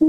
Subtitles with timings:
[0.00, 0.06] Moikka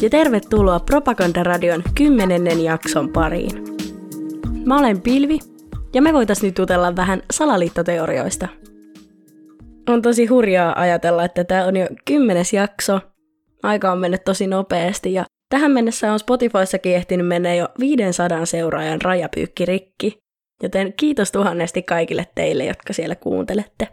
[0.00, 3.64] ja tervetuloa Propagandaradion kymmenennen jakson pariin.
[4.66, 5.38] Mä olen Pilvi
[5.94, 8.48] ja me voitais nyt jutella vähän salaliittoteorioista.
[9.88, 13.00] On tosi hurjaa ajatella, että tämä on jo kymmenes jakso.
[13.62, 19.02] Aika on mennyt tosi nopeasti ja tähän mennessä on Spotifyssakin ehtinyt mennä jo 500 seuraajan
[19.02, 20.18] rajapyykki rikki.
[20.62, 23.88] Joten kiitos tuhannesti kaikille teille, jotka siellä kuuntelette.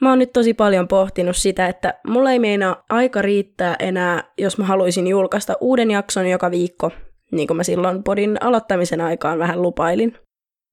[0.00, 4.58] Mä oon nyt tosi paljon pohtinut sitä, että mulla ei meinaa aika riittää enää, jos
[4.58, 6.90] mä haluaisin julkaista uuden jakson joka viikko,
[7.32, 10.18] niin kuin mä silloin podin aloittamisen aikaan vähän lupailin.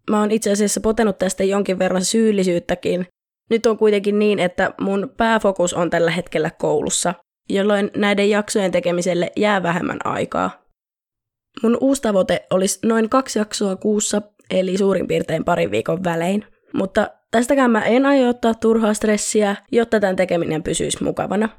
[0.09, 3.08] Mä oon itse asiassa potenut tästä jonkin verran syyllisyyttäkin.
[3.50, 7.13] Nyt on kuitenkin niin, että mun pääfokus on tällä hetkellä koulussa,
[7.50, 10.63] jolloin näiden jaksojen tekemiselle jää vähemmän aikaa.
[11.63, 16.45] Mun uusi tavoite olisi noin kaksi jaksoa kuussa, eli suurin piirtein parin viikon välein.
[16.73, 21.50] Mutta Tästäkään mä en aio ottaa turhaa stressiä, jotta tämän tekeminen pysyisi mukavana.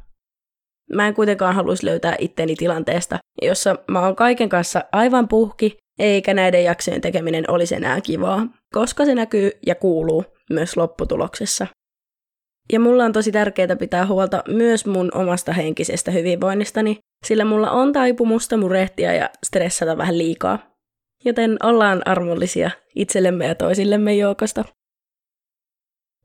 [0.93, 6.35] Mä en kuitenkaan haluaisi löytää itteni tilanteesta, jossa mä oon kaiken kanssa aivan puhki, eikä
[6.35, 11.67] näiden jaksojen tekeminen olisi enää kivaa, koska se näkyy ja kuuluu myös lopputuloksessa.
[12.73, 17.93] Ja mulla on tosi tärkeää pitää huolta myös mun omasta henkisestä hyvinvoinnistani, sillä mulla on
[17.93, 20.59] taipumusta murehtia ja stressata vähän liikaa.
[21.25, 24.65] Joten ollaan armollisia itsellemme ja toisillemme joukosta.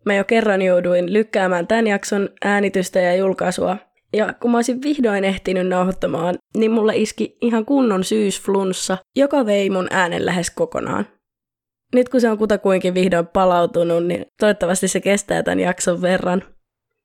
[0.06, 3.78] Mä jo kerran jouduin lykkäämään tämän jakson äänitystä ja julkaisua.
[4.14, 9.70] Ja kun mä olisin vihdoin ehtinyt nauhoittamaan, niin mulla iski ihan kunnon syysflunssa, joka vei
[9.70, 11.08] mun äänen lähes kokonaan.
[11.94, 16.44] Nyt kun se on kutakuinkin vihdoin palautunut, niin toivottavasti se kestää tämän jakson verran.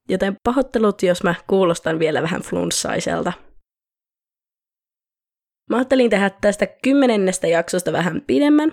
[0.08, 3.32] Joten pahoittelut, jos mä kuulostan vielä vähän flunssaiselta.
[5.70, 8.72] Mä ajattelin tehdä tästä kymmenennestä jaksosta vähän pidemmän,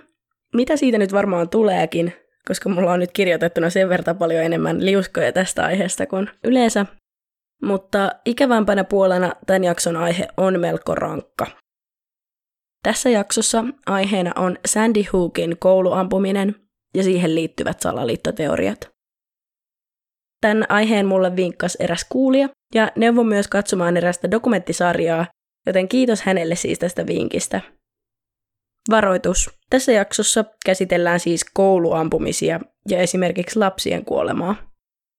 [0.53, 2.13] mitä siitä nyt varmaan tuleekin,
[2.47, 6.85] koska mulla on nyt kirjoitettuna sen verran paljon enemmän liuskoja tästä aiheesta kuin yleensä.
[7.61, 11.47] Mutta ikävämpänä puolena tämän jakson aihe on melko rankka.
[12.83, 16.55] Tässä jaksossa aiheena on Sandy Hookin kouluampuminen
[16.95, 18.89] ja siihen liittyvät salaliittoteoriat.
[20.41, 25.25] Tämän aiheen mulle vinkkas eräs kuulija ja neuvoi myös katsomaan erästä dokumenttisarjaa,
[25.65, 27.61] joten kiitos hänelle siis tästä vinkistä.
[28.89, 29.49] Varoitus.
[29.69, 34.70] Tässä jaksossa käsitellään siis kouluampumisia ja esimerkiksi lapsien kuolemaa.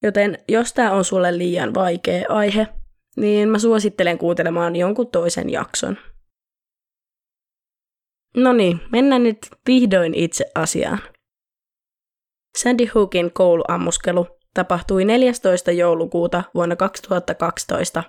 [0.02, 2.68] Joten jos tämä on sulle liian vaikea aihe,
[3.16, 5.98] niin mä suosittelen kuuntelemaan jonkun toisen jakson.
[8.36, 10.98] No niin, mennään nyt vihdoin itse asiaan.
[12.58, 15.72] Sandy Hookin kouluammuskelu tapahtui 14.
[15.72, 18.02] joulukuuta vuonna 2012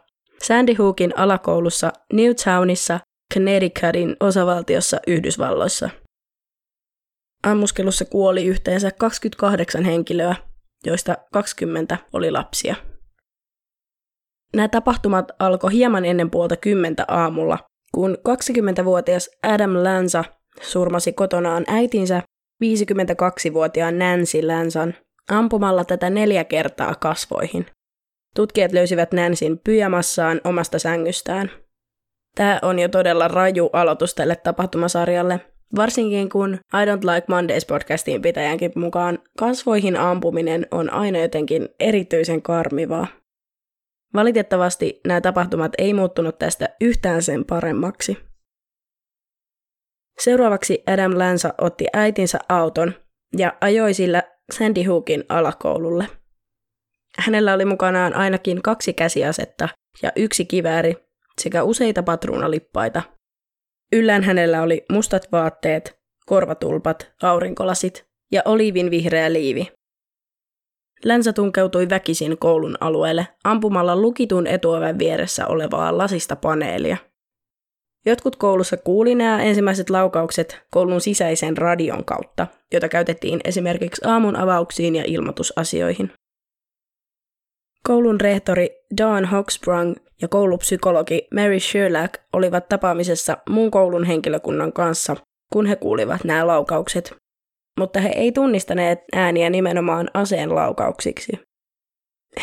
[0.44, 3.00] Sandy Hookin alakoulussa Newtownissa
[3.34, 5.90] Connecticutin osavaltiossa Yhdysvalloissa.
[7.44, 10.36] Ammuskelussa kuoli yhteensä 28 henkilöä,
[10.86, 12.76] joista 20 oli lapsia.
[14.56, 17.58] Nämä tapahtumat alkoi hieman ennen puolta kymmentä aamulla,
[17.92, 20.24] kun 20-vuotias Adam Lanza
[20.62, 22.22] surmasi kotonaan äitinsä
[22.64, 24.94] 52-vuotiaan Nancy Lansan
[25.32, 27.66] ampumalla tätä neljä kertaa kasvoihin.
[28.36, 31.52] Tutkijat löysivät Nancyn pyjamassaan omasta sängystään–
[32.36, 35.40] Tämä on jo todella raju aloitus tälle tapahtumasarjalle,
[35.76, 42.42] varsinkin kun I Don't Like Mondays podcastiin pitäjänkin mukaan kasvoihin ampuminen on aina jotenkin erityisen
[42.42, 43.08] karmivaa.
[44.14, 48.18] Valitettavasti nämä tapahtumat ei muuttunut tästä yhtään sen paremmaksi.
[50.20, 52.94] Seuraavaksi Adam Lanza otti äitinsä auton
[53.38, 56.08] ja ajoi sillä Sandy Hookin alakoululle.
[57.18, 59.70] Hänellä oli mukanaan ainakin kaksi käsiasetta
[60.04, 60.96] ja yksi kivääri,
[61.42, 63.02] sekä useita patruunalippaita.
[63.94, 69.68] Yllään hänellä oli mustat vaatteet, korvatulpat, aurinkolasit ja oliivin vihreä liivi.
[71.06, 76.98] Länsä tunkeutui väkisin koulun alueelle ampumalla lukitun etuoven vieressä olevaa lasista paneelia.
[78.06, 84.96] Jotkut koulussa kuuli nämä ensimmäiset laukaukset koulun sisäisen radion kautta, jota käytettiin esimerkiksi aamun avauksiin
[84.96, 86.12] ja ilmoitusasioihin.
[87.84, 95.16] Koulun rehtori Dawn Hoxbrung ja koulupsykologi Mary Sherlock olivat tapaamisessa muun koulun henkilökunnan kanssa,
[95.54, 97.16] kun he kuulivat nämä laukaukset.
[97.80, 101.32] Mutta he ei tunnistaneet ääniä nimenomaan aseen laukauksiksi.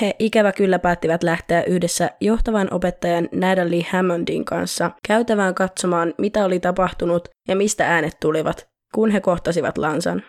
[0.01, 6.61] He ikävä kyllä päättivät lähteä yhdessä johtavan opettajan Natalie Hammondin kanssa käytävään katsomaan, mitä oli
[6.61, 10.23] tapahtunut ja mistä äänet tulivat, kun he kohtasivat Lansan.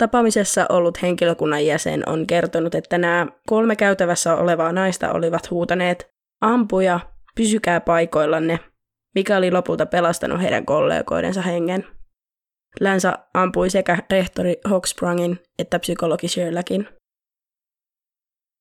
[0.00, 6.10] Tapaamisessa ollut henkilökunnan jäsen on kertonut, että nämä kolme käytävässä olevaa naista olivat huutaneet
[6.40, 7.00] ampuja,
[7.34, 8.58] pysykää paikoillanne,
[9.14, 11.86] mikä oli lopulta pelastanut heidän kollegoidensa hengen.
[12.80, 16.88] Länsä ampui sekä rehtori Hochsprungin että psykologi Sherlackin.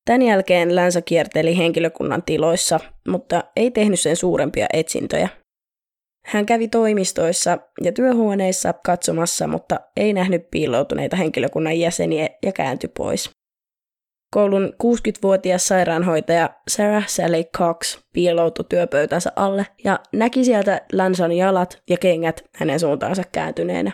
[0.05, 5.29] Tämän jälkeen Länsä kierteli henkilökunnan tiloissa, mutta ei tehnyt sen suurempia etsintöjä.
[6.25, 13.29] Hän kävi toimistoissa ja työhuoneissa katsomassa, mutta ei nähnyt piiloutuneita henkilökunnan jäseniä ja kääntyi pois.
[14.33, 21.97] Koulun 60-vuotias sairaanhoitaja Sarah Sally Cox piiloutui työpöytänsä alle ja näki sieltä Länsan jalat ja
[21.97, 23.91] kengät hänen suuntaansa kääntyneenä.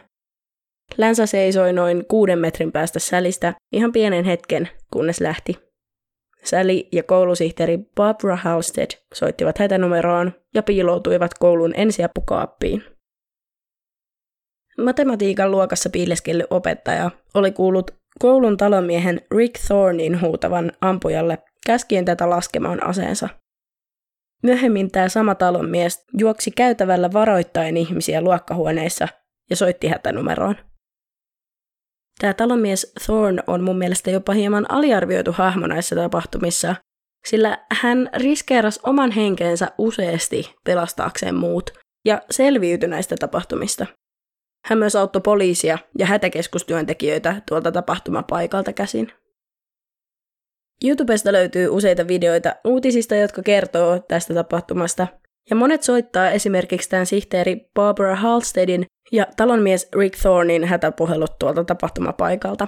[0.98, 5.65] Länsä seisoi noin kuuden metrin päästä Sälistä ihan pienen hetken, kunnes lähti.
[6.45, 12.83] Sally ja koulusihteeri Barbara Halstead soittivat hätänumeroon ja piiloutuivat koulun ensiapukaappiin.
[14.77, 22.83] Matematiikan luokassa piileskellyt opettaja oli kuullut koulun talonmiehen Rick Thornin huutavan ampujalle käskien tätä laskemaan
[22.88, 23.30] aseensa.
[24.44, 29.07] Myöhemmin tämä sama talonmies juoksi käytävällä varoittain ihmisiä luokkahuoneissa
[29.50, 30.56] ja soitti hätänumeroon.
[32.20, 36.76] Tämä talonmies Thorn on mun mielestä jopa hieman aliarvioitu hahmo näissä tapahtumissa,
[37.26, 41.70] sillä hän riskeerasi oman henkensä useasti pelastaakseen muut
[42.06, 43.86] ja selviytyi näistä tapahtumista.
[44.66, 49.12] Hän myös auttoi poliisia ja hätäkeskustyöntekijöitä tuolta tapahtumapaikalta käsin.
[50.86, 55.08] YouTubesta löytyy useita videoita uutisista, jotka kertoo tästä tapahtumasta,
[55.50, 62.68] ja monet soittaa esimerkiksi tämän sihteeri Barbara Halstedin ja talonmies Rick Thornin hätäpuhelut tuolta tapahtumapaikalta.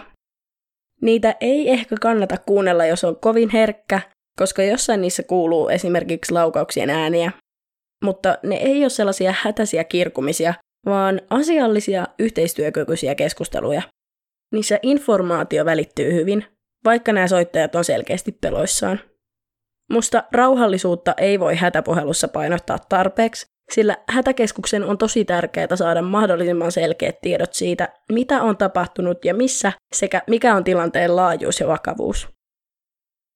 [1.01, 4.01] Niitä ei ehkä kannata kuunnella, jos on kovin herkkä,
[4.39, 7.31] koska jossain niissä kuuluu esimerkiksi laukauksien ääniä.
[8.03, 10.53] Mutta ne ei ole sellaisia hätäisiä kirkumisia,
[10.85, 13.81] vaan asiallisia yhteistyökykyisiä keskusteluja.
[14.53, 16.45] Niissä informaatio välittyy hyvin,
[16.85, 18.99] vaikka nämä soittajat on selkeästi peloissaan.
[19.91, 27.21] Musta rauhallisuutta ei voi hätäpuhelussa painottaa tarpeeksi, sillä hätäkeskuksen on tosi tärkeää saada mahdollisimman selkeät
[27.21, 32.27] tiedot siitä, mitä on tapahtunut ja missä, sekä mikä on tilanteen laajuus ja vakavuus.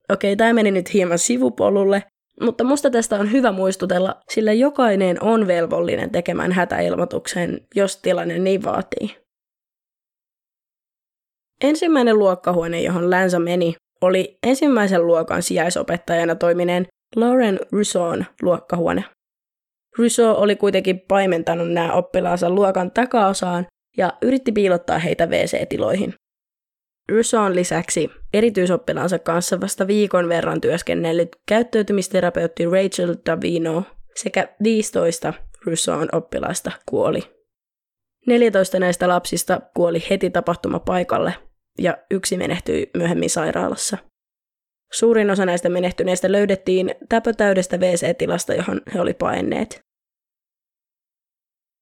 [0.09, 2.03] Okei, tämä meni nyt hieman sivupolulle,
[2.41, 8.63] mutta musta tästä on hyvä muistutella, sillä jokainen on velvollinen tekemään hätäilmoituksen, jos tilanne niin
[8.63, 9.17] vaatii.
[11.63, 19.03] Ensimmäinen luokkahuone, johon Länsä meni, oli ensimmäisen luokan sijaisopettajana toimineen Lauren Rousseau'n luokkahuone.
[19.97, 23.67] Rousseau oli kuitenkin paimentanut nämä oppilaansa luokan takaosaan
[23.97, 26.13] ja yritti piilottaa heitä WC-tiloihin.
[27.11, 33.83] Rousseau'n lisäksi erityisoppilaansa kanssa vasta viikon verran työskennellyt käyttäytymisterapeutti Rachel Davino
[34.15, 35.33] sekä 15
[35.67, 37.23] Rousseau'n oppilaista kuoli.
[38.27, 41.33] 14 näistä lapsista kuoli heti tapahtumapaikalle
[41.81, 43.97] ja yksi menehtyi myöhemmin sairaalassa.
[44.91, 49.79] Suurin osa näistä menehtyneistä löydettiin täpötäydestä WC-tilasta, johon he oli paenneet.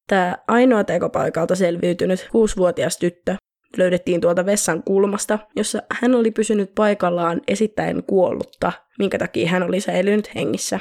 [0.07, 3.36] Tämä ainoa tekopaikalta selviytynyt kuusivuotias tyttö
[3.78, 9.80] löydettiin tuolta vessan kulmasta, jossa hän oli pysynyt paikallaan esittäen kuollutta, minkä takia hän oli
[9.80, 10.80] säilynyt hengissä.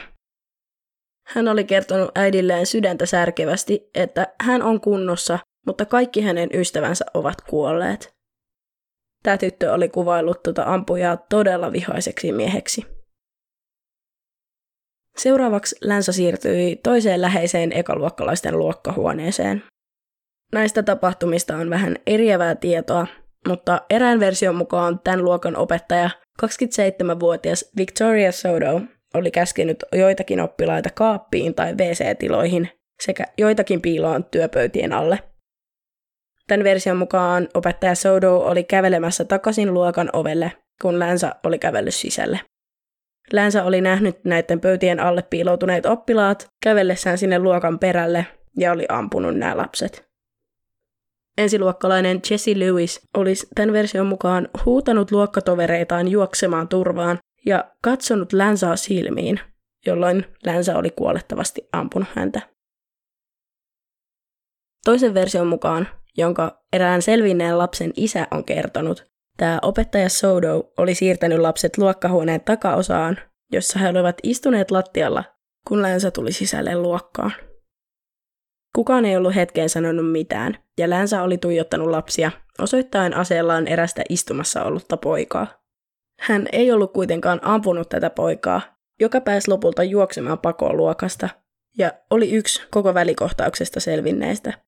[1.26, 7.40] Hän oli kertonut äidilleen sydäntä särkevästi, että hän on kunnossa, mutta kaikki hänen ystävänsä ovat
[7.40, 8.17] kuolleet.
[9.22, 12.86] Tämä tyttö oli kuvaillut tuota ampujaa todella vihaiseksi mieheksi.
[15.16, 19.62] Seuraavaksi Länsä siirtyi toiseen läheiseen ekaluokkalaisten luokkahuoneeseen.
[20.52, 23.06] Näistä tapahtumista on vähän eriävää tietoa,
[23.48, 26.10] mutta erään version mukaan tämän luokan opettaja,
[26.42, 28.80] 27-vuotias Victoria Sodo,
[29.14, 32.68] oli käskenyt joitakin oppilaita kaappiin tai WC-tiloihin
[33.00, 35.18] sekä joitakin piiloon työpöytien alle.
[36.48, 40.52] Tämän version mukaan opettaja Sodo oli kävelemässä takaisin luokan ovelle,
[40.82, 42.40] kun Länsä oli kävellyt sisälle.
[43.32, 48.26] Länsä oli nähnyt näiden pöytien alle piiloutuneet oppilaat kävellessään sinne luokan perälle
[48.56, 50.08] ja oli ampunut nämä lapset.
[51.38, 59.40] Ensiluokkalainen Jesse Lewis olisi tämän version mukaan huutanut luokkatovereitaan juoksemaan turvaan ja katsonut Länsaa silmiin,
[59.86, 62.40] jolloin Länsä oli kuolettavasti ampunut häntä.
[64.84, 69.06] Toisen version mukaan jonka erään selvinneen lapsen isä on kertonut.
[69.36, 73.18] Tämä opettaja Sodo oli siirtänyt lapset luokkahuoneen takaosaan,
[73.52, 75.24] jossa he olivat istuneet lattialla,
[75.68, 77.32] kun Länsä tuli sisälle luokkaan.
[78.74, 84.64] Kukaan ei ollut hetkeen sanonut mitään, ja Länsä oli tuijottanut lapsia, osoittaen aseellaan erästä istumassa
[84.64, 85.46] ollutta poikaa.
[86.20, 88.60] Hän ei ollut kuitenkaan ampunut tätä poikaa,
[89.00, 91.28] joka pääsi lopulta juoksemaan pakoon luokasta,
[91.78, 94.67] ja oli yksi koko välikohtauksesta selvinneistä.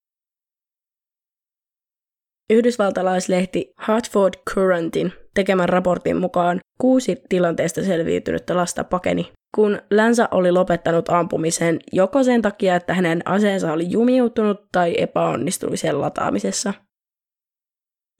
[2.50, 11.08] Yhdysvaltalaislehti Hartford Courantin tekemän raportin mukaan kuusi tilanteesta selviytynyttä lasta pakeni, kun Länsä oli lopettanut
[11.08, 16.74] ampumisen joko sen takia, että hänen aseensa oli jumiutunut tai epäonnistui sen lataamisessa.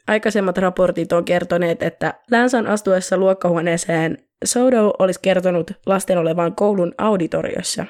[0.09, 7.87] Aikaisemmat raportit on kertoneet, että Länsän astuessa luokkahuoneeseen Sodo olisi kertonut lasten olevan koulun auditoriossa.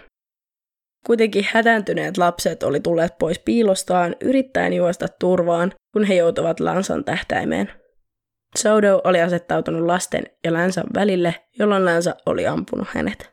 [1.07, 7.73] Kuitenkin hätääntyneet lapset oli tulleet pois piilostaan yrittäen juosta turvaan, kun he joutuvat Lansan tähtäimeen.
[8.59, 13.31] Sodo oli asettautunut lasten ja Lansan välille, jolloin Lansa oli ampunut hänet.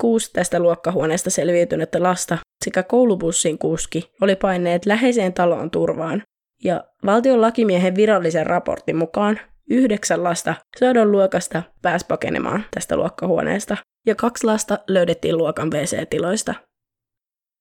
[0.00, 6.22] Kuusi tästä luokkahuoneesta selviytynyttä lasta sekä koulubussin kuski oli paineet läheiseen taloon turvaan,
[6.64, 9.40] ja valtion lakimiehen virallisen raportin mukaan
[9.70, 16.54] yhdeksän lasta Sodon luokasta pääsi pakenemaan tästä luokkahuoneesta, ja kaksi lasta löydettiin luokan WC-tiloista.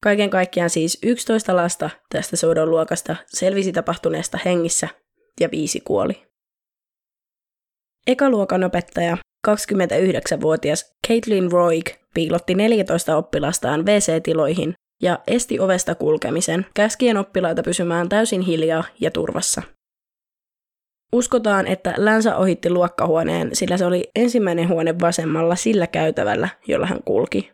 [0.04, 4.88] Kaiken kaikkiaan siis 11 lasta tästä Sodon luokasta selvisi tapahtuneesta hengissä
[5.40, 6.24] ja viisi kuoli.
[8.08, 9.18] Ekaluokan opettaja,
[9.48, 18.42] 29-vuotias Caitlin Roig, piilotti 14 oppilastaan WC-tiloihin ja esti ovesta kulkemisen, käskien oppilaita pysymään täysin
[18.42, 19.62] hiljaa ja turvassa.
[21.14, 27.04] Uskotaan, että Länsä ohitti luokkahuoneen, sillä se oli ensimmäinen huone vasemmalla sillä käytävällä, jolla hän
[27.06, 27.52] kulki.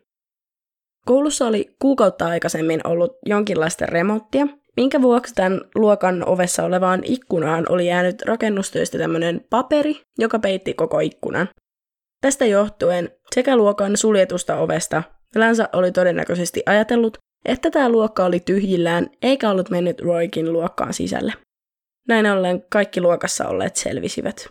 [1.06, 4.48] Koulussa oli kuukautta aikaisemmin ollut jonkinlaista remonttia,
[4.78, 11.00] minkä vuoksi tämän luokan ovessa olevaan ikkunaan oli jäänyt rakennustöistä tämmöinen paperi, joka peitti koko
[11.00, 11.50] ikkunan.
[12.22, 15.04] Tästä johtuen sekä luokan suljetusta ovesta
[15.36, 21.34] Länsä oli todennäköisesti ajatellut, että tämä luokka oli tyhjillään eikä ollut mennyt Roikin luokkaan sisälle.
[22.10, 24.50] Näin ollen kaikki luokassa olleet selvisivät.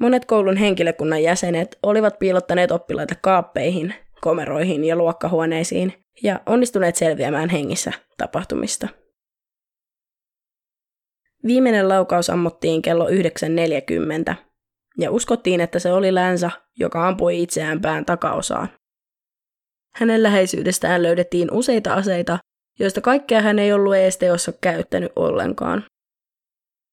[0.00, 7.92] Monet koulun henkilökunnan jäsenet olivat piilottaneet oppilaita kaappeihin, komeroihin ja luokkahuoneisiin ja onnistuneet selviämään hengissä
[8.16, 8.88] tapahtumista.
[11.46, 14.34] Viimeinen laukaus ammuttiin kello 9.40
[14.98, 18.68] ja uskottiin, että se oli Länsä, joka ampui itseään pään takaosaan.
[19.94, 22.38] Hänen läheisyydestään löydettiin useita aseita,
[22.80, 25.84] joista kaikkea hän ei ollut edes teossa käyttänyt ollenkaan.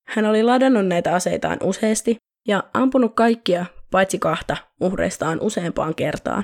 [0.08, 2.18] Hän oli ladannut näitä aseitaan useasti
[2.48, 6.44] ja ampunut kaikkia paitsi kahta uhreistaan useampaan kertaan.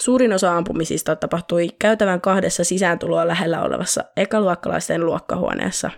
[0.00, 5.90] Suurin osa ampumisista tapahtui käytävän kahdessa sisääntuloa lähellä olevassa ekaluokkalaisten luokkahuoneessa.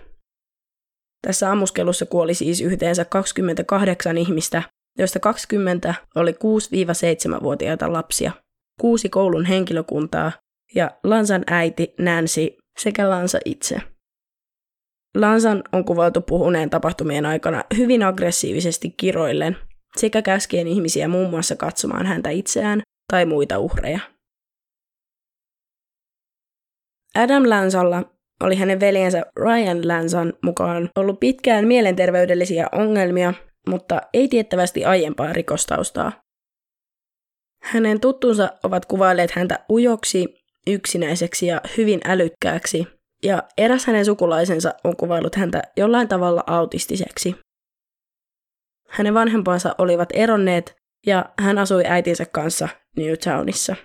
[1.27, 4.63] Tässä ammuskelussa kuoli siis yhteensä 28 ihmistä,
[4.97, 8.31] joista 20 oli 6-7-vuotiaita lapsia,
[8.81, 10.31] kuusi koulun henkilökuntaa
[10.75, 12.47] ja Lansan äiti Nancy
[12.79, 13.81] sekä Lansa itse.
[15.15, 19.57] Lansan on kuvailtu puhuneen tapahtumien aikana hyvin aggressiivisesti kiroillen
[19.97, 23.99] sekä käskien ihmisiä muun muassa katsomaan häntä itseään tai muita uhreja.
[27.15, 28.03] Adam Lansalla
[28.43, 33.33] oli hänen veljensä Ryan Lansan mukaan ollut pitkään mielenterveydellisiä ongelmia,
[33.69, 36.11] mutta ei tiettävästi aiempaa rikostaustaa.
[37.63, 42.87] Hänen tuttunsa ovat kuvailleet häntä ujoksi, yksinäiseksi ja hyvin älykkääksi,
[43.23, 47.35] ja eräs hänen sukulaisensa on kuvaillut häntä jollain tavalla autistiseksi.
[48.89, 50.75] Hänen vanhempansa olivat eronneet
[51.05, 53.75] ja hän asui äitinsä kanssa Newtownissa.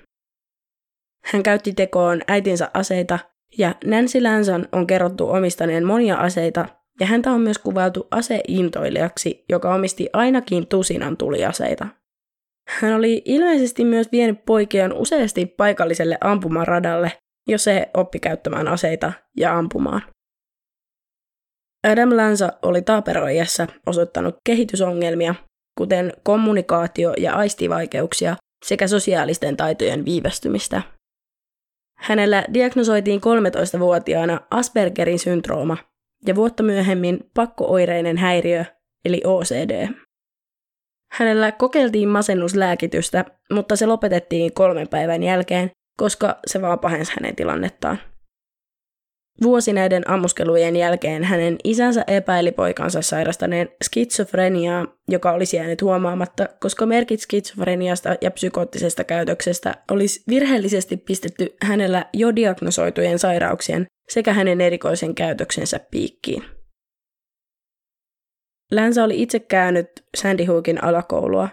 [1.25, 3.19] Hän käytti tekoon äitinsä aseita
[3.59, 6.69] ja Nancy Lanson on kerrottu omistaneen monia aseita
[7.01, 11.87] ja häntä on myös kuvailtu aseintoilijaksi, joka omisti ainakin tusinan tuliaseita.
[12.69, 17.13] Hän oli ilmeisesti myös vienyt poikiaan useasti paikalliselle ampumaradalle,
[17.49, 20.03] jos se oppi käyttämään aseita ja ampumaan.
[21.93, 25.35] Adam Lanza oli taaperoijassa osoittanut kehitysongelmia,
[25.79, 30.83] kuten kommunikaatio- ja aistivaikeuksia sekä sosiaalisten taitojen viivästymistä.
[31.99, 35.77] Hänellä diagnosoitiin 13-vuotiaana Aspergerin syndrooma
[36.27, 38.65] ja vuotta myöhemmin pakkooireinen häiriö
[39.05, 39.89] eli OCD.
[41.17, 47.99] Hänellä kokeiltiin masennuslääkitystä, mutta se lopetettiin kolmen päivän jälkeen, koska se vaan pahensi hänen tilannettaan.
[49.43, 56.87] Vuosi näiden ammuskelujen jälkeen hänen isänsä epäili poikansa sairastaneen skitsofreniaa, joka olisi jäänyt huomaamatta, koska
[56.87, 65.15] merkit skitsofreniasta ja psykoottisesta käytöksestä olisi virheellisesti pistetty hänellä jo diagnosoitujen sairauksien sekä hänen erikoisen
[65.15, 66.56] käytöksensä piikkiin.
[68.73, 71.49] Länsä oli itse käynyt Sandy Hookin alakoulua.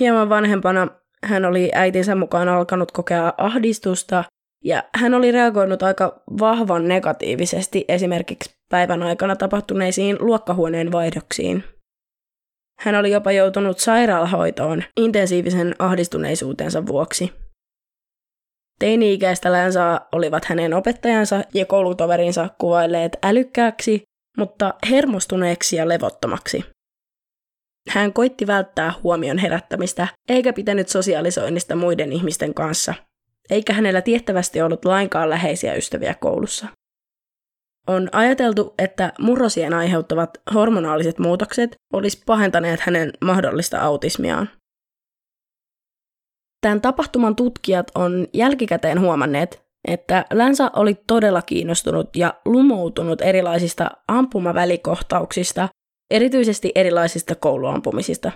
[0.00, 0.88] Hieman vanhempana
[1.24, 4.24] hän oli äitinsä mukaan alkanut kokea ahdistusta
[4.64, 11.64] ja hän oli reagoinut aika vahvan negatiivisesti esimerkiksi päivän aikana tapahtuneisiin luokkahuoneen vaihdoksiin.
[12.78, 17.32] Hän oli jopa joutunut sairaalahoitoon intensiivisen ahdistuneisuutensa vuoksi.
[18.78, 24.02] Teini-ikäistä Länsaa olivat hänen opettajansa ja koulutoverinsa kuvailleet älykkääksi,
[24.36, 26.64] mutta hermostuneeksi ja levottomaksi.
[27.88, 32.94] Hän koitti välttää huomion herättämistä, eikä pitänyt sosiaalisoinnista muiden ihmisten kanssa,
[33.50, 36.66] eikä hänellä tiettävästi ollut lainkaan läheisiä ystäviä koulussa.
[37.86, 44.50] On ajateltu, että murrosien aiheuttavat hormonaaliset muutokset olisi pahentaneet hänen mahdollista autismiaan.
[46.60, 55.68] Tämän tapahtuman tutkijat on jälkikäteen huomanneet, että Länsä oli todella kiinnostunut ja lumoutunut erilaisista ampumavälikohtauksista,
[56.10, 58.32] erityisesti erilaisista kouluampumisista.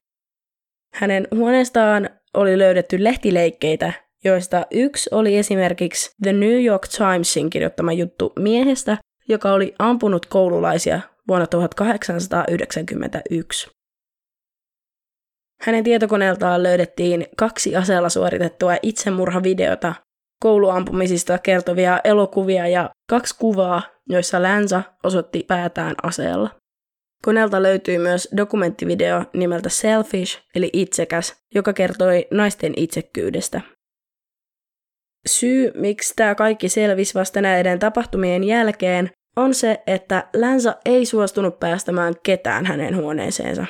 [0.94, 3.92] Hänen huoneestaan oli löydetty lehtileikkeitä,
[4.24, 11.00] joista yksi oli esimerkiksi The New York Timesin kirjoittama juttu miehestä, joka oli ampunut koululaisia
[11.28, 13.70] vuonna 1891.
[15.60, 19.94] Hänen tietokoneeltaan löydettiin kaksi aseella suoritettua itsemurhavideota,
[20.40, 26.50] kouluampumisista kertovia elokuvia ja kaksi kuvaa, joissa Länsä osoitti päätään aseella.
[27.24, 33.60] Koneelta löytyi myös dokumenttivideo nimeltä Selfish, eli itsekäs, joka kertoi naisten itsekkyydestä.
[35.28, 41.60] Syy, miksi tämä kaikki selvisi vasta näiden tapahtumien jälkeen, on se, että Länsä ei suostunut
[41.60, 43.66] päästämään ketään hänen huoneeseensa.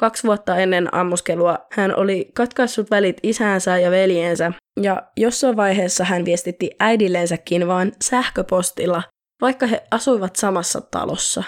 [0.00, 6.24] Kaksi vuotta ennen ammuskelua hän oli katkaissut välit isänsä ja veljensä, ja jossain vaiheessa hän
[6.24, 9.02] viestitti äidillensäkin vain sähköpostilla,
[9.40, 11.44] vaikka he asuivat samassa talossa.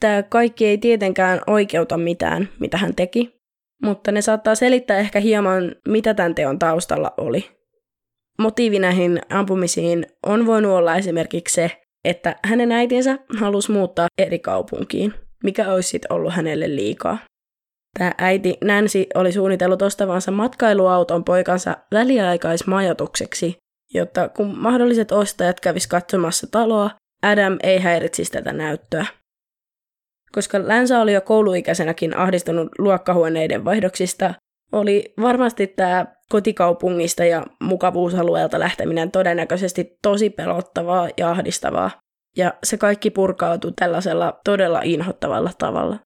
[0.00, 3.38] Tämä kaikki ei tietenkään oikeuta mitään, mitä hän teki,
[3.82, 7.50] mutta ne saattaa selittää ehkä hieman, mitä tämän teon taustalla oli.
[8.38, 15.14] Motiivi näihin ampumisiin on voinut olla esimerkiksi se, että hänen äitinsä halusi muuttaa eri kaupunkiin,
[15.44, 17.18] mikä olisi sitten ollut hänelle liikaa.
[17.98, 23.56] Tämä äiti Nancy oli suunnitellut ostavansa matkailuauton poikansa väliaikaismajoitukseksi,
[23.94, 26.90] jotta kun mahdolliset ostajat kävis katsomassa taloa,
[27.22, 29.06] Adam ei häiritsisi tätä näyttöä.
[30.32, 34.34] Koska Länsä oli jo kouluikäisenäkin ahdistunut luokkahuoneiden vaihdoksista,
[34.72, 41.90] oli varmasti tämä kotikaupungista ja mukavuusalueelta lähteminen todennäköisesti tosi pelottavaa ja ahdistavaa.
[42.36, 45.98] Ja se kaikki purkautui tällaisella todella inhottavalla tavalla.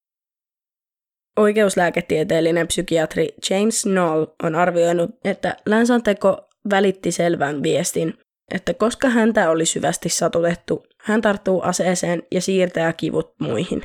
[1.37, 8.13] Oikeuslääketieteellinen psykiatri James Knoll on arvioinut, että Länsan teko välitti selvän viestin,
[8.53, 13.83] että koska häntä oli syvästi satutettu, hän tarttuu aseeseen ja siirtää kivut muihin.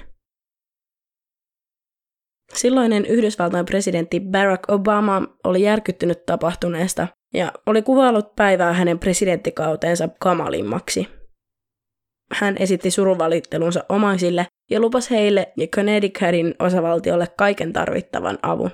[2.55, 11.18] Silloinen Yhdysvaltain presidentti Barack Obama oli järkyttynyt tapahtuneesta ja oli kuvaillut päivää hänen presidenttikauteensa kamalimmaksi.
[12.33, 18.71] Hän esitti surunvalittelunsa omaisille ja lupasi heille ja Connecticutin osavaltiolle kaiken tarvittavan avun.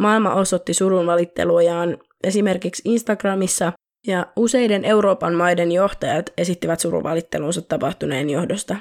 [0.00, 3.72] Maailma osoitti surunvalittelujaan esimerkiksi Instagramissa
[4.06, 8.76] ja useiden Euroopan maiden johtajat esittivät surunvalittelunsa tapahtuneen johdosta.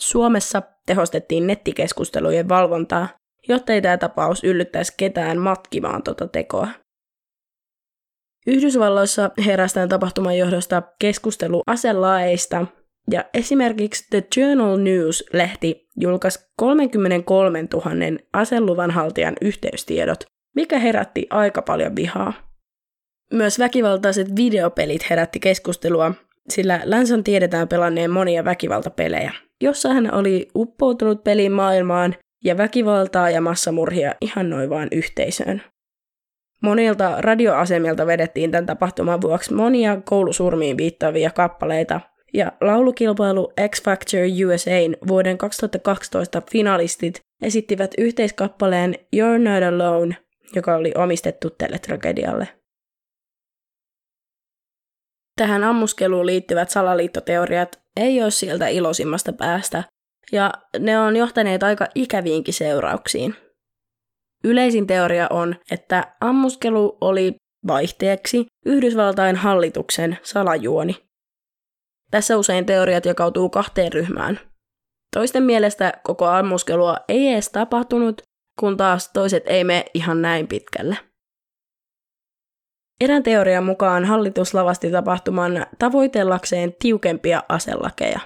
[0.00, 3.08] Suomessa tehostettiin nettikeskustelujen valvontaa,
[3.48, 6.68] jotta ei tämä tapaus yllyttäisi ketään matkimaan tota tekoa.
[8.48, 12.66] Yhdysvalloissa herästään tapahtuman johdosta keskustelu aselaeista,
[13.10, 20.24] ja esimerkiksi The Journal News-lehti julkaisi 33 000 aseluvan haltijan yhteystiedot,
[20.56, 22.32] mikä herätti aika paljon vihaa.
[23.32, 26.14] Myös väkivaltaiset videopelit herätti keskustelua,
[26.48, 34.14] sillä Länson tiedetään pelanneen monia väkivaltapelejä– jossa hän oli uppoutunut pelimaailmaan ja väkivaltaa ja massamurhia
[34.20, 35.62] ihan noin vaan yhteisöön.
[36.62, 42.00] Monilta radioasemilta vedettiin tämän tapahtuman vuoksi monia koulusurmiin viittaavia kappaleita,
[42.34, 50.16] ja laulukilpailu X Factor USAin vuoden 2012 finalistit esittivät yhteiskappaleen You're Not Alone,
[50.54, 52.48] joka oli omistettu tälle tragedialle.
[55.36, 59.84] Tähän ammuskeluun liittyvät salaliittoteoriat ei ole sieltä ilosimmasta päästä,
[60.32, 63.34] ja ne on johtaneet aika ikäviinkin seurauksiin.
[64.44, 67.34] Yleisin teoria on, että ammuskelu oli
[67.66, 70.96] vaihteeksi Yhdysvaltain hallituksen salajuoni.
[72.10, 74.40] Tässä usein teoriat jakautuu kahteen ryhmään.
[75.16, 78.22] Toisten mielestä koko ammuskelua ei edes tapahtunut,
[78.60, 80.96] kun taas toiset ei mene ihan näin pitkälle.
[83.00, 88.20] Erään teorian mukaan hallitus lavasti tapahtuman tavoitellakseen tiukempia aselakeja.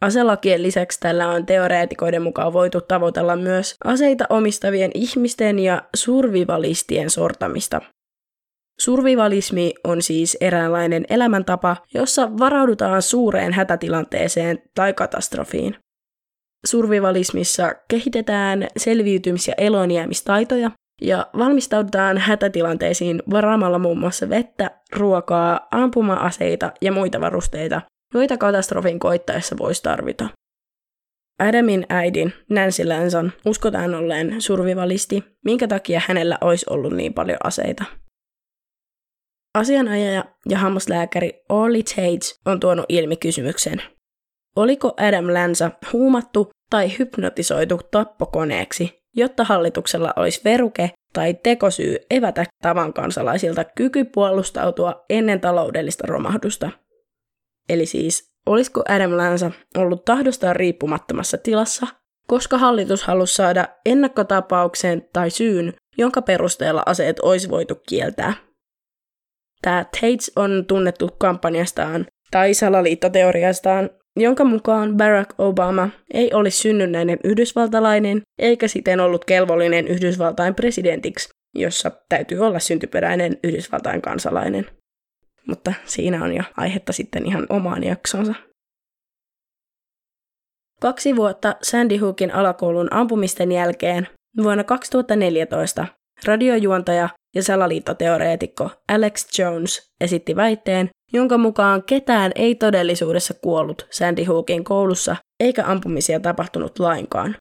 [0.00, 7.80] Aselakien lisäksi tällä on teoreetikoiden mukaan voitu tavoitella myös aseita omistavien ihmisten ja survivalistien sortamista.
[8.80, 15.76] Survivalismi on siis eräänlainen elämäntapa, jossa varaudutaan suureen hätätilanteeseen tai katastrofiin.
[16.66, 20.70] Survivalismissa kehitetään selviytymis- ja elonjäämistaitoja,
[21.02, 27.82] ja valmistaudutaan hätätilanteisiin varaamalla muun muassa vettä, ruokaa, ampuma-aseita ja muita varusteita,
[28.14, 30.28] joita katastrofin koittaessa voisi tarvita.
[31.38, 37.84] Adamin äidin, Nancy Lanson, uskotaan olleen survivalisti, minkä takia hänellä olisi ollut niin paljon aseita.
[39.54, 43.82] Asianajaja ja hammaslääkäri Orly Tate on tuonut ilmi kysymyksen.
[44.56, 52.92] Oliko Adam Lanza huumattu tai hypnotisoitu tappokoneeksi, jotta hallituksella olisi veruke tai tekosyy evätä tavan
[52.92, 56.70] kansalaisilta kyky puolustautua ennen taloudellista romahdusta.
[57.68, 61.86] Eli siis, olisiko Adam Lanza ollut tahdostaan riippumattomassa tilassa,
[62.28, 68.34] koska hallitus halusi saada ennakkotapauksen tai syyn, jonka perusteella aseet olisi voitu kieltää.
[69.62, 78.22] Tämä Tates on tunnettu kampanjastaan tai salaliittoteoriastaan, jonka mukaan Barack Obama ei olisi synnynnäinen yhdysvaltalainen
[78.38, 84.66] eikä siten ollut kelvollinen Yhdysvaltain presidentiksi, jossa täytyy olla syntyperäinen Yhdysvaltain kansalainen.
[85.48, 88.34] Mutta siinä on jo aihetta sitten ihan omaan jaksonsa.
[90.80, 94.08] Kaksi vuotta Sandy Hookin alakoulun ampumisten jälkeen
[94.42, 95.86] vuonna 2014
[96.24, 104.64] radiojuontaja ja salaliittoteoreetikko Alex Jones esitti väitteen, jonka mukaan ketään ei todellisuudessa kuollut Sandy Hookin
[104.64, 107.36] koulussa eikä ampumisia tapahtunut lainkaan.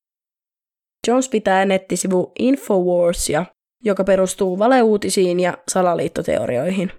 [1.08, 3.46] Jones pitää nettisivu Infowarsia,
[3.84, 6.92] joka perustuu valeuutisiin ja salaliittoteorioihin.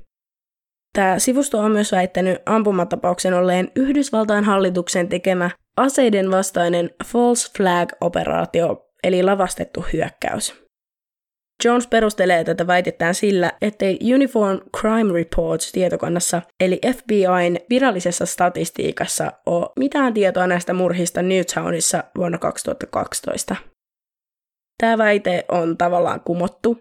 [0.99, 9.23] Tämä sivusto on myös väittänyt ampumatapauksen olleen Yhdysvaltain hallituksen tekemä aseiden vastainen false flag-operaatio, eli
[9.23, 10.65] lavastettu hyökkäys.
[11.65, 19.69] Jones perustelee tätä väitettään sillä, ettei Uniform Crime Reports tietokannassa, eli FBIn virallisessa statistiikassa, ole
[19.79, 23.57] mitään tietoa näistä murhista Newtownissa vuonna 2012.
[24.83, 26.79] Tämä väite on tavallaan kumottu.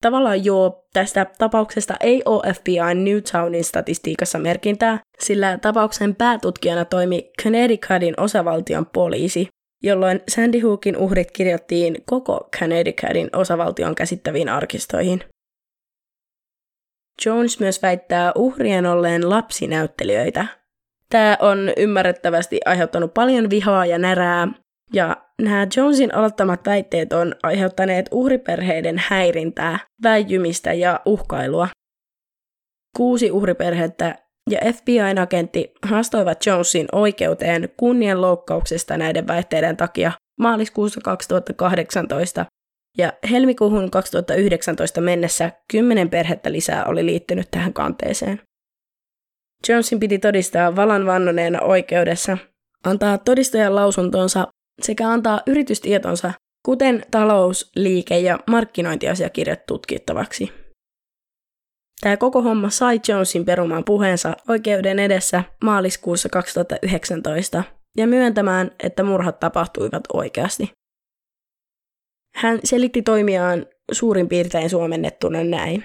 [0.00, 8.14] Tavallaan joo, tästä tapauksesta ei ole FBIn Newtownin statistiikassa merkintää, sillä tapauksen päätutkijana toimi Connecticutin
[8.16, 9.48] osavaltion poliisi,
[9.82, 15.24] jolloin Sandy Hookin uhrit kirjattiin koko Connecticutin osavaltion käsittäviin arkistoihin.
[17.26, 20.46] Jones myös väittää uhrien olleen lapsinäyttelijöitä.
[21.10, 24.48] Tämä on ymmärrettävästi aiheuttanut paljon vihaa ja närää,
[24.92, 31.68] ja nämä Jonesin aloittamat väitteet on aiheuttaneet uhriperheiden häirintää, väijymistä ja uhkailua.
[32.96, 34.14] Kuusi uhriperhettä
[34.50, 42.46] ja FBIn agentti haastoivat Jonesin oikeuteen kunnianloukkauksesta näiden väitteiden takia maaliskuussa 2018
[42.98, 48.40] ja helmikuuhun 2019 mennessä kymmenen perhettä lisää oli liittynyt tähän kanteeseen.
[49.68, 52.38] Jonesin piti todistaa valan vannoneena oikeudessa,
[52.84, 54.46] antaa todistajan lausuntonsa
[54.82, 56.32] sekä antaa yritystietonsa,
[56.66, 60.52] kuten talous-, liike- ja markkinointiasiakirjat tutkittavaksi.
[62.00, 67.64] Tämä koko homma sai Jonesin perumaan puheensa oikeuden edessä maaliskuussa 2019
[67.96, 70.70] ja myöntämään, että murhat tapahtuivat oikeasti.
[72.34, 75.84] Hän selitti toimiaan suurin piirtein suomennettuna näin.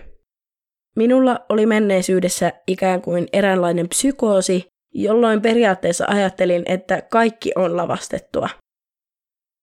[0.95, 8.49] Minulla oli menneisyydessä ikään kuin eräänlainen psykoosi, jolloin periaatteessa ajattelin, että kaikki on lavastettua.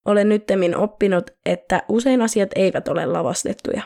[0.05, 3.83] Olen nyttemmin oppinut, että usein asiat eivät ole lavastettuja.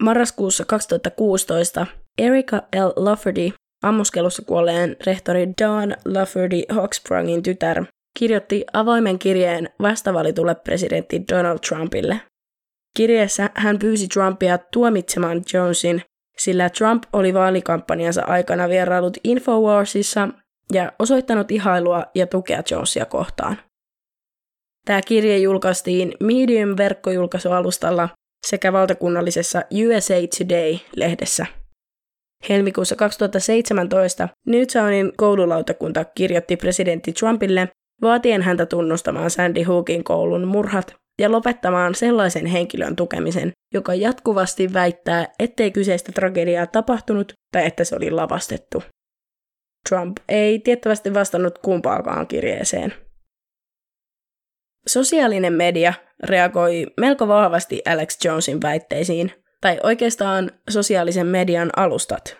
[0.00, 1.86] Marraskuussa 2016
[2.18, 3.04] Erika L.
[3.04, 3.52] Lafferty,
[3.82, 7.84] ammuskelussa kuolleen rehtori Dawn Lafferty Hochsprungin tytär,
[8.18, 12.20] kirjoitti avoimen kirjeen vastavalitulle presidentti Donald Trumpille.
[12.96, 16.02] Kirjeessä hän pyysi Trumpia tuomitsemaan Jonesin,
[16.38, 20.28] sillä Trump oli vaalikampanjansa aikana vierailut Infowarsissa
[20.72, 23.56] ja osoittanut ihailua ja tukea Jonesia kohtaan.
[24.86, 28.08] Tämä kirje julkaistiin Medium-verkkojulkaisualustalla
[28.46, 31.46] sekä valtakunnallisessa USA Today-lehdessä.
[32.48, 37.68] Helmikuussa 2017 Newtownin koululautakunta kirjoitti presidentti Trumpille
[38.02, 45.26] vaatien häntä tunnustamaan Sandy Hookin koulun murhat ja lopettamaan sellaisen henkilön tukemisen, joka jatkuvasti väittää,
[45.38, 48.82] ettei kyseistä tragediaa tapahtunut tai että se oli lavastettu.
[49.88, 52.94] Trump ei tiettävästi vastannut kumpaakaan kirjeeseen.
[54.86, 62.36] Sosiaalinen media reagoi melko vahvasti Alex Jonesin väitteisiin, tai oikeastaan sosiaalisen median alustat.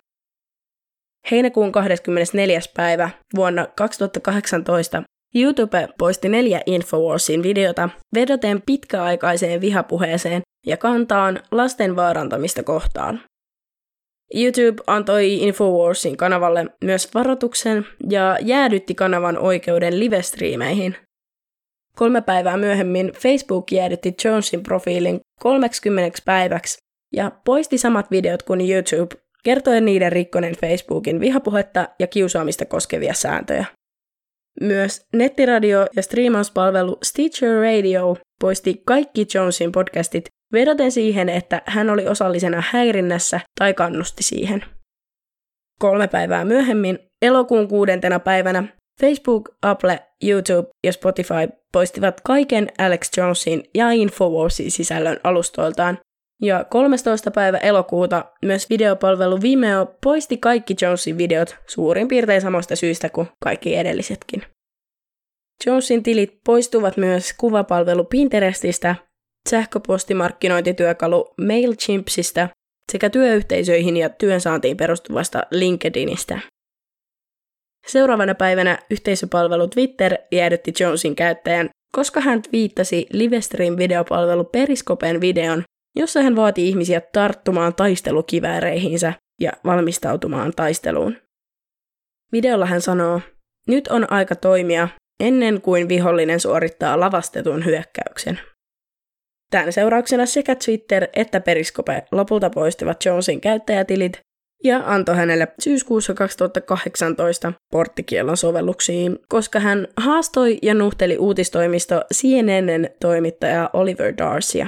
[1.30, 2.60] Heinäkuun 24.
[2.76, 5.02] päivä vuonna 2018
[5.34, 13.20] YouTube poisti neljä Infowarsin videota vedoten pitkäaikaiseen vihapuheeseen ja kantaan lasten vaarantamista kohtaan.
[14.34, 20.96] YouTube antoi Infowarsin kanavalle myös varoituksen ja jäädytti kanavan oikeuden livestriimeihin
[21.96, 26.78] Kolme päivää myöhemmin Facebook jäädytti Jonesin profiilin 30 päiväksi
[27.12, 33.66] ja poisti samat videot kuin YouTube, kertoen niiden rikkoneen Facebookin vihapuhetta ja kiusaamista koskevia sääntöjä.
[34.60, 42.08] Myös nettiradio- ja striimauspalvelu Stitcher Radio poisti kaikki Jonesin podcastit vedoten siihen, että hän oli
[42.08, 44.64] osallisena häirinnässä tai kannusti siihen.
[45.80, 48.64] Kolme päivää myöhemmin, elokuun kuudentena päivänä,
[49.06, 55.98] Facebook, Apple, YouTube ja Spotify poistivat kaiken Alex Jonesin ja Infowarsin sisällön alustoiltaan,
[56.42, 57.30] ja 13.
[57.30, 63.76] päivä elokuuta myös videopalvelu Vimeo poisti kaikki Jonesin videot suurin piirtein samasta syystä kuin kaikki
[63.76, 64.42] edellisetkin.
[65.66, 68.96] Jonesin tilit poistuvat myös kuvapalvelu Pinterestistä,
[69.48, 72.48] sähköpostimarkkinointityökalu MailChimpsista
[72.92, 76.38] sekä työyhteisöihin ja työnsaantiin perustuvasta LinkedInistä.
[77.86, 85.62] Seuraavana päivänä yhteisöpalvelu Twitter jäädytti Jonesin käyttäjän, koska hän viittasi Livestream-videopalvelu Periskopen videon,
[85.96, 91.16] jossa hän vaati ihmisiä tarttumaan taistelukivääreihinsä ja valmistautumaan taisteluun.
[92.32, 93.20] Videolla hän sanoo,
[93.68, 94.88] nyt on aika toimia
[95.20, 98.40] ennen kuin vihollinen suorittaa lavastetun hyökkäyksen.
[99.50, 104.20] Tämän seurauksena sekä Twitter että Periskope lopulta poistivat Jonesin käyttäjätilit
[104.64, 113.70] ja antoi hänelle syyskuussa 2018 porttikiellon sovelluksiin, koska hän haastoi ja nuhteli uutistoimisto CNNn toimittaja
[113.72, 114.66] Oliver Darcya.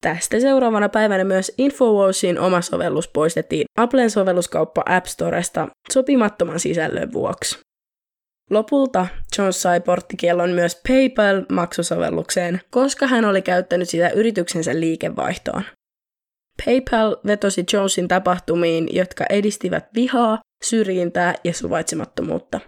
[0.00, 7.58] Tästä seuraavana päivänä myös Infowarsin oma sovellus poistettiin Applen sovelluskauppa App Storesta sopimattoman sisällön vuoksi.
[8.50, 9.06] Lopulta
[9.38, 15.62] Jones sai porttikiellon myös PayPal-maksusovellukseen, koska hän oli käyttänyt sitä yrityksensä liikevaihtoon.
[16.64, 22.60] PayPal vetosi Jonesin tapahtumiin, jotka edistivät vihaa, syrjintää ja suvaitsemattomuutta.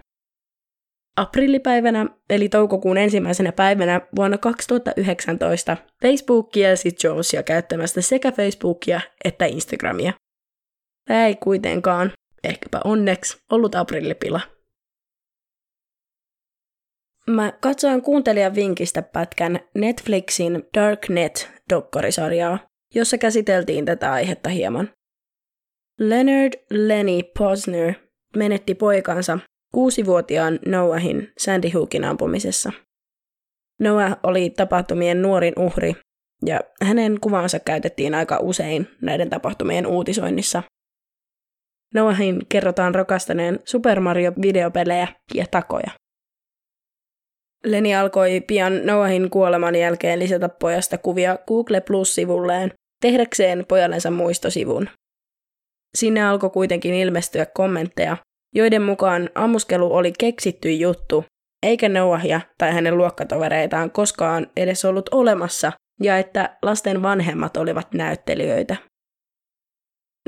[1.17, 10.13] Aprillipäivänä, eli toukokuun ensimmäisenä päivänä vuonna 2019, Facebook kielsi Jonesia käyttämästä sekä Facebookia että Instagramia.
[11.07, 12.11] Tämä ei kuitenkaan,
[12.43, 14.41] ehkäpä onneksi, ollut aprillipila.
[17.27, 24.89] Mä katsoin kuuntelijan vinkistä pätkän Netflixin Darknet-dokkarisarjaa, jossa käsiteltiin tätä aihetta hieman.
[25.99, 27.93] Leonard Lenny Posner
[28.35, 29.39] menetti poikansa
[29.73, 32.71] kuusivuotiaan Noahin Sandy Hookin ampumisessa.
[33.79, 35.93] Noah oli tapahtumien nuorin uhri,
[36.45, 40.63] ja hänen kuvansa käytettiin aika usein näiden tapahtumien uutisoinnissa.
[41.93, 45.91] Noahin kerrotaan rakastaneen Super Mario-videopelejä ja takoja.
[47.63, 54.89] Leni alkoi pian Noahin kuoleman jälkeen lisätä pojasta kuvia Google Plus-sivulleen, tehdäkseen pojallensa muistosivun.
[55.97, 58.17] Sinne alkoi kuitenkin ilmestyä kommentteja,
[58.55, 61.25] joiden mukaan ammuskelu oli keksitty juttu,
[61.63, 65.71] eikä Noahia tai hänen luokkatovereitaan koskaan edes ollut olemassa,
[66.03, 68.75] ja että lasten vanhemmat olivat näyttelijöitä.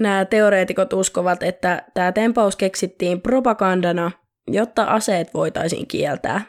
[0.02, 4.12] Nämä teoreetikot uskovat, että tämä tempaus keksittiin propagandana,
[4.48, 6.42] jotta aseet voitaisiin kieltää.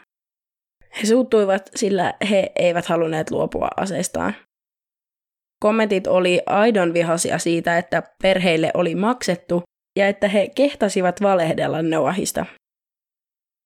[1.01, 4.35] He suuttuivat, sillä he eivät halunneet luopua aseistaan.
[5.65, 9.63] Kommentit oli aidon vihasia siitä, että perheille oli maksettu
[9.97, 12.45] ja että he kehtasivat valehdella Noahista.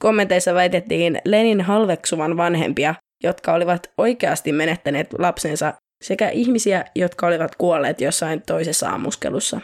[0.02, 8.02] Kommenteissa väitettiin Lenin halveksuvan vanhempia, jotka olivat oikeasti menettäneet lapsensa, sekä ihmisiä, jotka olivat kuolleet
[8.02, 9.62] jossain toisessa ammuskelussa.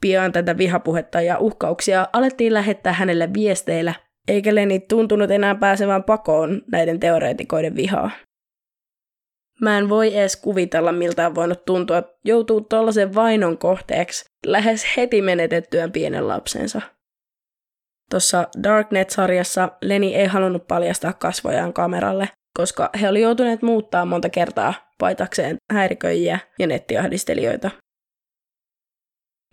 [0.00, 3.94] Pian tätä vihapuhetta ja uhkauksia alettiin lähettää hänelle viesteillä,
[4.28, 8.10] eikä Leni tuntunut enää pääsevän pakoon näiden teoreetikoiden vihaa.
[9.60, 15.22] Mä en voi edes kuvitella, miltä on voinut tuntua joutuu tuollaisen vainon kohteeksi lähes heti
[15.22, 16.80] menetettyään pienen lapsensa.
[18.10, 24.74] Tuossa Darknet-sarjassa Leni ei halunnut paljastaa kasvojaan kameralle, koska he oli joutuneet muuttaa monta kertaa
[24.98, 27.70] paitakseen häiriköijiä ja nettiahdistelijoita.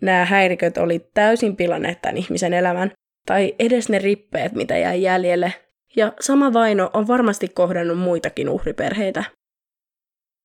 [0.02, 2.92] Nämä häiriköt oli täysin pilanneet tämän ihmisen elämän,
[3.26, 5.54] tai edes ne rippeet, mitä jäi jäljelle,
[5.96, 9.24] ja sama vaino on varmasti kohdannut muitakin uhriperheitä.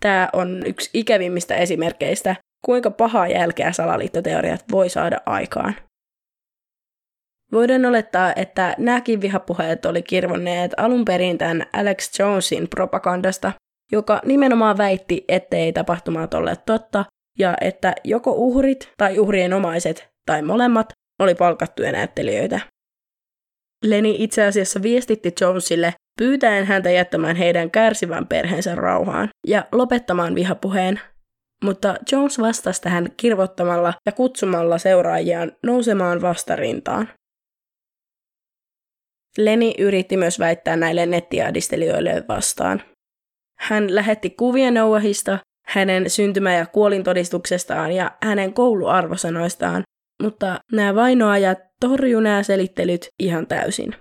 [0.02, 2.36] Tämä on yksi ikävimmistä esimerkkeistä,
[2.66, 5.76] kuinka pahaa jälkeä salaliittoteoriat voi saada aikaan.
[7.52, 13.52] Voidaan olettaa, että nämäkin vihapuheet oli kirvonneet alun perin tämän Alex Jonesin propagandasta,
[13.92, 17.06] joka nimenomaan väitti, ettei tapahtumat olleet totta,
[17.40, 22.60] ja että joko uhrit tai uhrien omaiset tai molemmat oli palkattuja näyttelijöitä.
[23.86, 31.00] Leni itse asiassa viestitti Jonesille pyytäen häntä jättämään heidän kärsivän perheensä rauhaan ja lopettamaan vihapuheen,
[31.64, 37.10] mutta Jones vastasi tähän kirvottamalla ja kutsumalla seuraajiaan nousemaan vastarintaan.
[39.38, 42.82] Leni yritti myös väittää näille nettiahdistelijoille vastaan.
[43.60, 49.84] Hän lähetti kuvia Noahista, hänen syntymä- ja kuolintodistuksestaan ja hänen kouluarvosanoistaan,
[50.24, 53.96] mutta nämä vainoajat torju nämä selittelyt ihan täysin.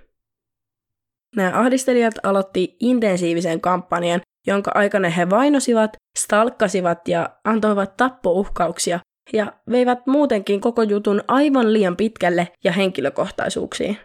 [1.35, 8.99] Nämä ahdistelijat aloitti intensiivisen kampanjan, jonka aikana he vainosivat, stalkkasivat ja antoivat tappouhkauksia
[9.33, 13.97] ja veivät muutenkin koko jutun aivan liian pitkälle ja henkilökohtaisuuksiin.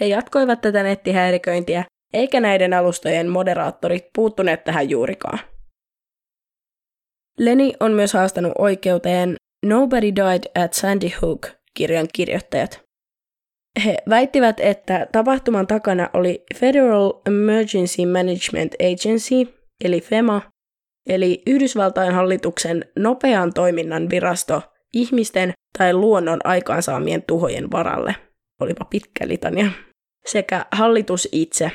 [0.00, 5.38] He jatkoivat tätä nettihäiriköintiä, eikä näiden alustojen moderaattorit puuttuneet tähän juurikaan.
[7.38, 12.81] Leni on myös haastanut oikeuteen Nobody Died at Sandy Hook kirjan kirjoittajat.
[13.84, 19.54] He väittivät, että tapahtuman takana oli Federal Emergency Management Agency,
[19.84, 20.42] eli FEMA,
[21.08, 24.62] eli Yhdysvaltain hallituksen nopean toiminnan virasto
[24.94, 28.16] ihmisten tai luonnon aikaansaamien tuhojen varalle.
[28.60, 29.66] Olipa pitkä litania.
[30.26, 31.70] Sekä hallitus itse,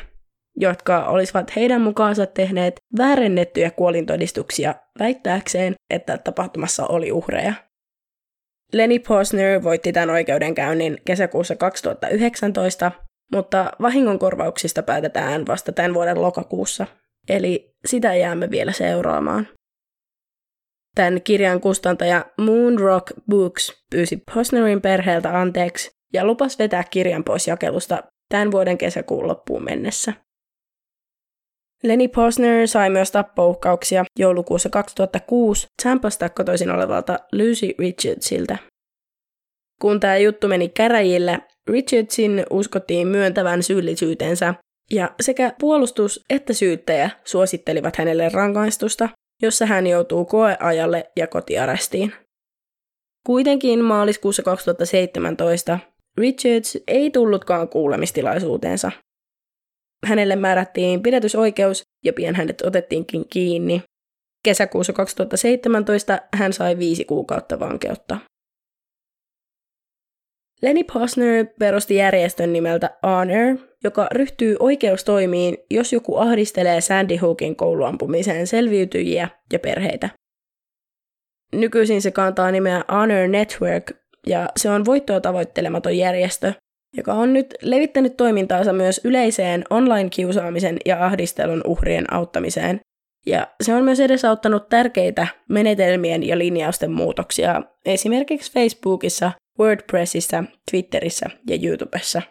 [0.55, 7.53] jotka olisivat heidän mukaansa tehneet väärennettyjä kuolintodistuksia väittääkseen, että tapahtumassa oli uhreja.
[8.73, 12.91] Lenny Posner voitti tämän oikeudenkäynnin kesäkuussa 2019,
[13.31, 16.87] mutta vahingonkorvauksista päätetään vasta tämän vuoden lokakuussa,
[17.29, 19.47] eli sitä jäämme vielä seuraamaan.
[20.95, 28.03] Tämän kirjan kustantaja Moonrock Books pyysi Posnerin perheeltä anteeksi ja lupas vetää kirjan pois jakelusta
[28.29, 30.13] tämän vuoden kesäkuun loppuun mennessä.
[31.83, 38.57] Lenny Posner sai myös tappouhkauksia joulukuussa 2006 Tampasta kotoisin olevalta Lucy Richardsilta.
[39.81, 44.53] Kun tämä juttu meni käräjille, Richardsin uskottiin myöntävän syyllisyytensä,
[44.91, 49.09] ja sekä puolustus että syyttäjä suosittelivat hänelle rangaistusta,
[49.41, 52.13] jossa hän joutuu koeajalle ja kotiarestiin.
[53.25, 55.79] Kuitenkin maaliskuussa 2017
[56.17, 58.91] Richards ei tullutkaan kuulemistilaisuuteensa,
[60.05, 63.81] Hänelle määrättiin pidätysoikeus ja pian hänet otettiinkin kiinni.
[64.43, 68.17] Kesäkuussa 2017 hän sai viisi kuukautta vankeutta.
[70.61, 78.47] Lenny Posner perusti järjestön nimeltä Honor, joka ryhtyy oikeustoimiin, jos joku ahdistelee Sandy Hookin kouluampumiseen
[78.47, 80.09] selviytyjiä ja perheitä.
[81.53, 83.91] Nykyisin se kantaa nimeä Honor Network,
[84.27, 86.53] ja se on voittoa tavoittelematon järjestö,
[86.97, 92.79] joka on nyt levittänyt toimintaansa myös yleiseen online-kiusaamisen ja ahdistelun uhrien auttamiseen.
[93.25, 101.57] Ja se on myös edesauttanut tärkeitä menetelmien ja linjausten muutoksia esimerkiksi Facebookissa, WordPressissa, Twitterissä ja
[101.63, 102.21] YouTubessa.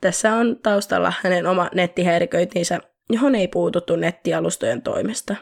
[0.00, 5.36] Tässä on taustalla hänen oma nettihäiriköintinsä, johon ei puututtu nettialustojen toimesta.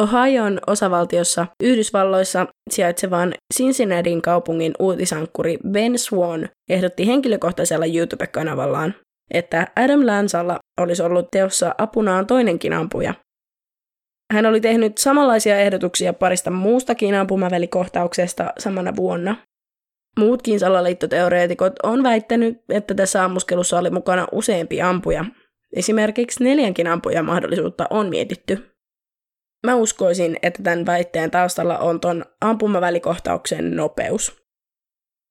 [0.00, 8.94] Ohioon osavaltiossa Yhdysvalloissa sijaitsevan Cincinnatin kaupungin uutisankkuri Ben Swan ehdotti henkilökohtaisella YouTube-kanavallaan,
[9.30, 13.14] että Adam Lansalla olisi ollut teossa apunaan toinenkin ampuja.
[14.32, 19.36] Hän oli tehnyt samanlaisia ehdotuksia parista muustakin ampumavälikohtauksesta samana vuonna.
[20.18, 25.24] Muutkin salaliittoteoreetikot on väittänyt, että tässä ammuskelussa oli mukana useampi ampuja.
[25.76, 28.70] Esimerkiksi neljänkin ampujan mahdollisuutta on mietitty.
[29.66, 34.40] Mä uskoisin, että tämän väitteen taustalla on ton ampumavälikohtauksen nopeus.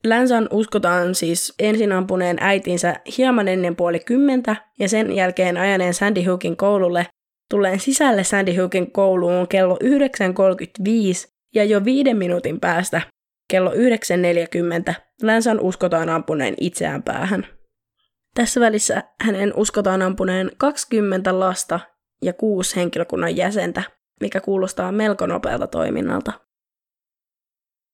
[0.04, 6.24] Länsan uskotaan siis ensin ampuneen äitinsä hieman ennen puoli kymmentä ja sen jälkeen ajaneen Sandy
[6.24, 7.08] Hookin koululle,
[7.50, 13.02] tulleen sisälle Sandy Hookin kouluun kello 9.35 ja jo viiden minuutin päästä
[13.50, 17.48] kello 9.40 Länsan uskotaan ampuneen itseään päähän.
[18.36, 21.80] Tässä välissä hänen uskotaan ampuneen 20 lasta
[22.22, 23.84] ja kuusi henkilökunnan jäsentä,
[24.20, 26.32] mikä kuulostaa melko nopealta toiminnalta.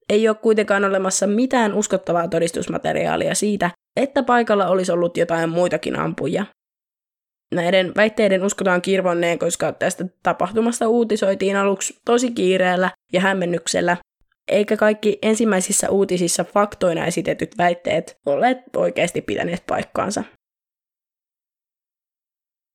[0.10, 6.46] Ei ole kuitenkaan olemassa mitään uskottavaa todistusmateriaalia siitä, että paikalla olisi ollut jotain muitakin ampujia.
[7.56, 13.98] Näiden väitteiden uskotaan kirvonneen, koska tästä tapahtumasta uutisoitiin aluksi tosi kiireellä ja hämmennyksellä,
[14.48, 20.24] eikä kaikki ensimmäisissä uutisissa faktoina esitetyt väitteet olleet oikeasti pitäneet paikkaansa.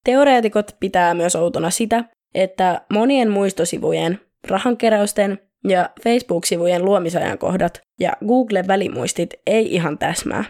[0.04, 9.34] Teoreetikot pitää myös outona sitä, että monien muistosivujen, rahankeräysten ja Facebook-sivujen luomisajankohdat ja Googlen välimuistit
[9.46, 10.44] ei ihan täsmää.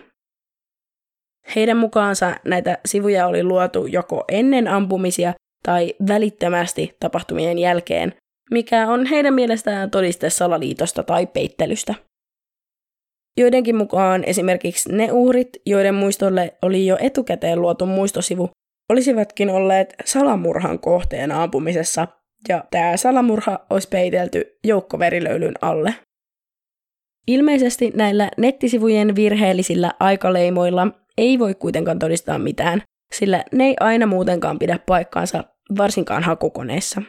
[1.57, 8.15] Heidän mukaansa näitä sivuja oli luotu joko ennen ampumisia tai välittömästi tapahtumien jälkeen,
[8.51, 11.95] mikä on heidän mielestään todiste salaliitosta tai peittelystä.
[13.37, 18.51] Joidenkin mukaan esimerkiksi ne uhrit, joiden muistolle oli jo etukäteen luotu muistosivu,
[18.91, 22.09] olisivatkin olleet salamurhan kohteena ampumisessa,
[22.49, 25.95] ja tämä salamurha olisi peitelty joukkoverilöylyn alle.
[27.27, 30.87] Ilmeisesti näillä nettisivujen virheellisillä aikaleimoilla
[31.19, 32.83] ei voi kuitenkaan todistaa mitään,
[33.15, 35.45] sillä ne ei aina muutenkaan pidä paikkaansa,
[35.79, 37.03] varsinkaan hakukoneissa.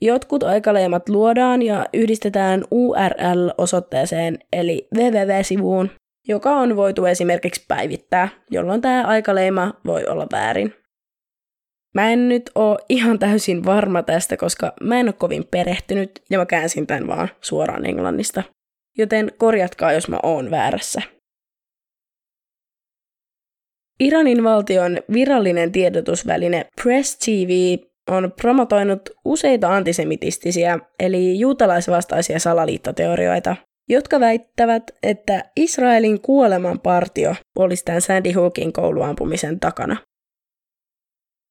[0.00, 5.90] Jotkut aikaleimat luodaan ja yhdistetään URL-osoitteeseen eli www-sivuun,
[6.28, 10.74] joka on voitu esimerkiksi päivittää, jolloin tämä aikaleima voi olla väärin.
[11.94, 16.38] Mä en nyt oo ihan täysin varma tästä, koska mä en ole kovin perehtynyt ja
[16.38, 18.42] mä käänsin tämän vaan suoraan englannista.
[18.98, 21.02] Joten korjatkaa, jos mä oon väärässä.
[24.00, 27.78] Iranin valtion virallinen tiedotusväline Press TV
[28.10, 33.56] on promotoinut useita antisemitistisiä eli juutalaisvastaisia salaliittoteorioita,
[33.88, 39.96] jotka väittävät, että Israelin kuolemanpartio olisi tämän Sandy Hookin kouluampumisen takana.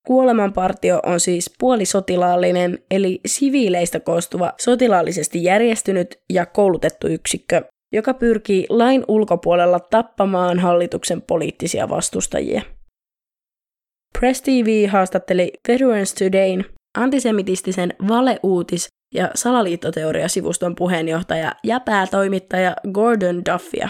[0.08, 7.62] Kuolemanpartio on siis puolisotilaallinen eli siviileistä koostuva sotilaallisesti järjestynyt ja koulutettu yksikkö,
[7.94, 12.62] joka pyrkii lain ulkopuolella tappamaan hallituksen poliittisia vastustajia.
[14.20, 16.66] Press TV haastatteli Veterans Todayn
[16.98, 23.90] antisemitistisen valeuutis- ja salaliittoteoriasivuston puheenjohtaja ja päätoimittaja Gordon Duffia.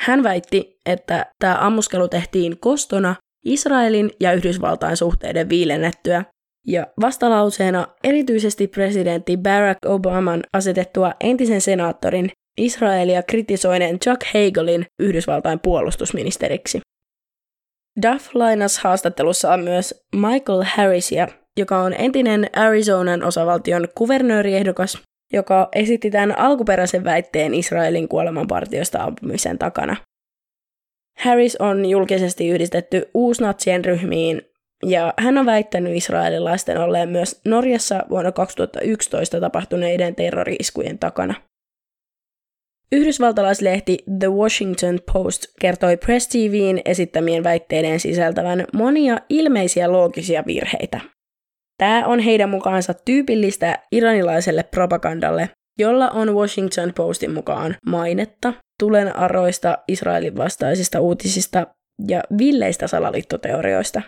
[0.00, 6.24] Hän väitti, että tämä ammuskelu tehtiin kostona Israelin ja Yhdysvaltain suhteiden viilennettyä,
[6.66, 16.80] ja vastalauseena erityisesti presidentti Barack Obaman asetettua entisen senaattorin Israelia kritisoineen Chuck Hagelin Yhdysvaltain puolustusministeriksi.
[18.02, 21.28] Duff lainas haastattelussaan myös Michael Harrisia,
[21.58, 25.02] joka on entinen Arizonan osavaltion kuvernööriehdokas,
[25.32, 29.96] joka esitti tämän alkuperäisen väitteen Israelin kuolemanpartiosta ampumisen takana.
[31.18, 34.42] Harris on julkisesti yhdistetty uusnatsien ryhmiin,
[34.86, 41.34] ja hän on väittänyt israelilaisten olleen myös Norjassa vuonna 2011 tapahtuneiden terrori-iskujen takana.
[42.92, 51.00] Yhdysvaltalaislehti The Washington Post kertoi Press TVin esittämien väitteiden sisältävän monia ilmeisiä loogisia virheitä.
[51.78, 60.36] Tämä on heidän mukaansa tyypillistä iranilaiselle propagandalle, jolla on Washington Postin mukaan mainetta tulenarroista Israelin
[60.36, 61.66] vastaisista uutisista
[62.08, 64.02] ja villeistä salaliittoteorioista.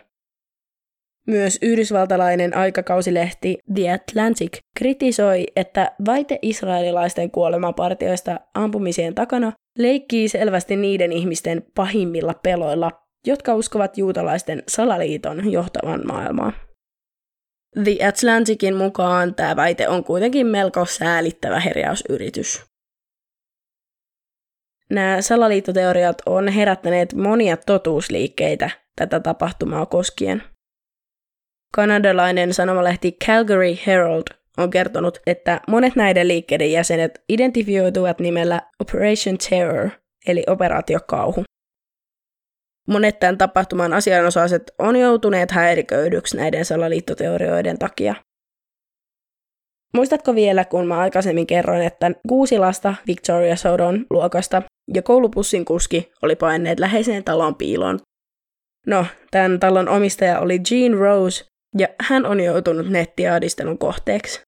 [1.27, 11.12] Myös yhdysvaltalainen aikakausilehti The Atlantic kritisoi, että väite israelilaisten kuolemapartioista ampumisien takana leikkii selvästi niiden
[11.12, 12.91] ihmisten pahimmilla peloilla,
[13.27, 16.53] jotka uskovat juutalaisten salaliiton johtavan maailmaa.
[17.85, 22.64] The Atlanticin mukaan tämä väite on kuitenkin melko säälittävä herjausyritys.
[24.91, 30.43] Nämä salaliittoteoriat on herättäneet monia totuusliikkeitä tätä tapahtumaa koskien.
[31.75, 34.23] Kanadalainen sanomalehti Calgary Herald
[34.59, 39.91] on kertonut, että monet näiden liikkeiden jäsenet identifioituvat nimellä Operation Terror,
[40.27, 41.45] eli operaatio kauhu.
[42.91, 48.14] Monet tämän tapahtuman asianosaiset on joutuneet häiriköidyksi näiden salaliittoteorioiden takia.
[49.95, 54.62] Muistatko vielä, kun mä aikaisemmin kerroin, että kuusi lasta Victoria Sodon luokasta
[54.95, 57.99] ja koulupussin kuski oli paineet läheiseen talon piiloon?
[58.86, 61.45] No, tämän talon omistaja oli Jean Rose,
[61.78, 64.41] ja hän on joutunut nettiaadistelun kohteeksi.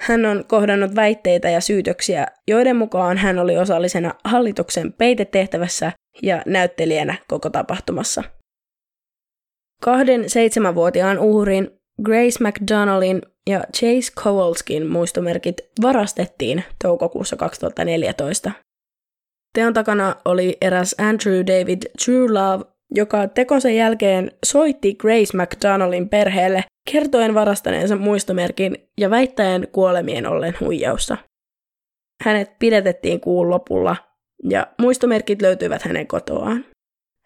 [0.00, 5.92] Hän on kohdannut väitteitä ja syytöksiä, joiden mukaan hän oli osallisena hallituksen peitetehtävässä
[6.22, 8.24] ja näyttelijänä koko tapahtumassa.
[9.82, 11.70] Kahden seitsemänvuotiaan uhrin
[12.02, 18.52] Grace McDonaldin ja Chase Kowalskin muistomerkit varastettiin toukokuussa 2014.
[19.54, 26.64] Teon takana oli eräs Andrew David True Love, joka tekonsa jälkeen soitti Grace McDonaldin perheelle
[26.92, 31.16] kertoen varastaneensa muistomerkin ja väittäen kuolemien ollen huijausta.
[32.22, 33.96] Hänet pidätettiin kuun lopulla
[34.48, 36.64] ja muistomerkit löytyivät hänen kotoaan.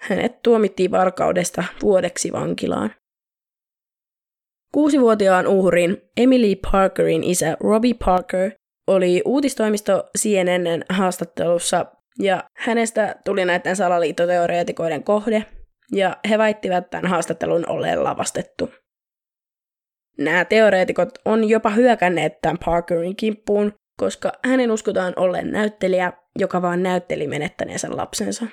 [0.00, 2.94] Hänet tuomittiin varkaudesta vuodeksi vankilaan.
[4.72, 8.50] Kuusivuotiaan uhrin Emily Parkerin isä Robbie Parker
[8.86, 11.86] oli uutistoimisto CNNn haastattelussa
[12.18, 15.44] ja hänestä tuli näiden salaliittoteoreetikoiden kohde
[15.92, 18.70] ja he väittivät tämän haastattelun olleen lavastettu.
[20.18, 26.82] Nämä teoreetikot on jopa hyökänneet tämän Parkerin kimppuun, koska hänen uskotaan olleen näyttelijä, joka vaan
[26.82, 28.46] näytteli menettäneensä lapsensa.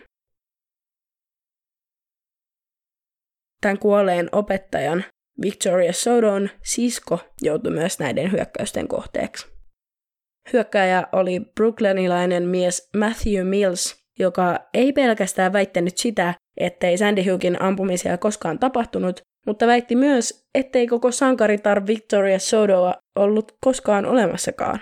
[3.61, 5.05] Tämän kuolleen opettajan
[5.41, 9.47] Victoria Sodon sisko joutui myös näiden hyökkäysten kohteeksi.
[10.53, 18.17] Hyökkäjä oli brooklynilainen mies Matthew Mills, joka ei pelkästään väittänyt sitä, ettei Sandy Hookin ampumisia
[18.17, 24.79] koskaan tapahtunut, mutta väitti myös, ettei koko sankaritar Victoria Sodoa ollut koskaan olemassakaan.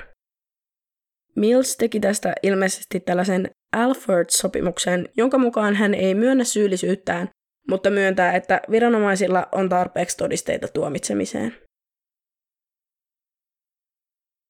[1.36, 7.30] Mills teki tästä ilmeisesti tällaisen Alford-sopimuksen, jonka mukaan hän ei myönnä syyllisyyttään,
[7.70, 11.56] mutta myöntää, että viranomaisilla on tarpeeksi todisteita tuomitsemiseen.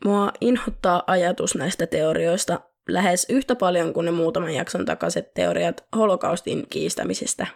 [0.06, 2.60] Mua inhottaa ajatus näistä teorioista
[2.90, 7.48] lähes yhtä paljon kuin ne muutaman jakson takaiset teoriat holokaustin kiistämisestä.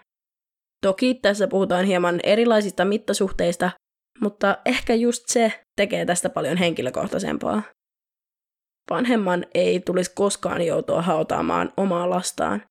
[0.81, 3.71] Toki tässä puhutaan hieman erilaisista mittasuhteista,
[4.21, 7.61] mutta ehkä just se tekee tästä paljon henkilökohtaisempaa.
[8.89, 12.63] Vanhemman ei tulisi koskaan joutua hautaamaan omaa lastaan.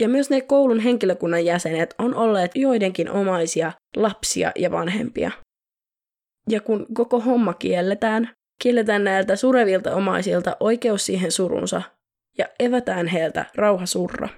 [0.00, 5.30] Ja myös ne koulun henkilökunnan jäsenet on olleet joidenkin omaisia lapsia ja vanhempia.
[6.48, 8.30] Ja kun koko homma kielletään,
[8.62, 11.82] kielletään näiltä surevilta omaisilta oikeus siihen surunsa
[12.38, 14.28] ja evätään heiltä rauha surra.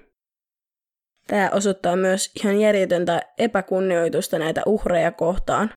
[1.29, 5.70] Tämä osoittaa myös ihan järjetöntä epäkunnioitusta näitä uhreja kohtaan.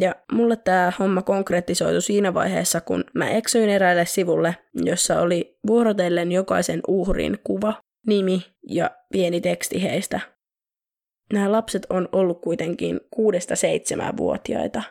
[0.00, 6.32] Ja mulle tämä homma konkretisoitu siinä vaiheessa, kun mä eksyin eräälle sivulle, jossa oli vuorotellen
[6.32, 7.74] jokaisen uhrin kuva,
[8.06, 10.20] nimi ja pieni teksti heistä.
[11.32, 14.82] Nämä lapset on ollut kuitenkin kuudesta seitsemään vuotiaita.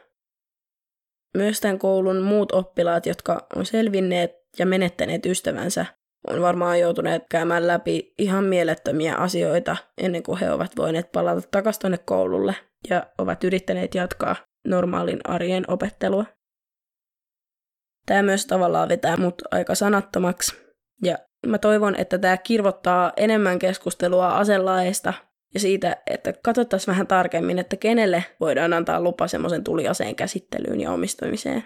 [1.38, 5.86] Myös tämän koulun muut oppilaat, jotka on selvinneet ja menettäneet ystävänsä,
[6.28, 11.82] on varmaan joutuneet käymään läpi ihan mielettömiä asioita ennen kuin he ovat voineet palata takaisin
[11.82, 12.55] tuonne koululle
[12.89, 14.36] ja ovat yrittäneet jatkaa
[14.67, 16.26] normaalin arjen opettelua.
[18.05, 20.55] Tämä myös tavallaan vetää mut aika sanattomaksi
[21.03, 21.17] ja
[21.47, 25.13] mä toivon, että tämä kirvottaa enemmän keskustelua aselaeista
[25.53, 30.91] ja siitä, että katsottaisiin vähän tarkemmin, että kenelle voidaan antaa lupa semmoisen tuliaseen käsittelyyn ja
[30.91, 31.63] omistamiseen.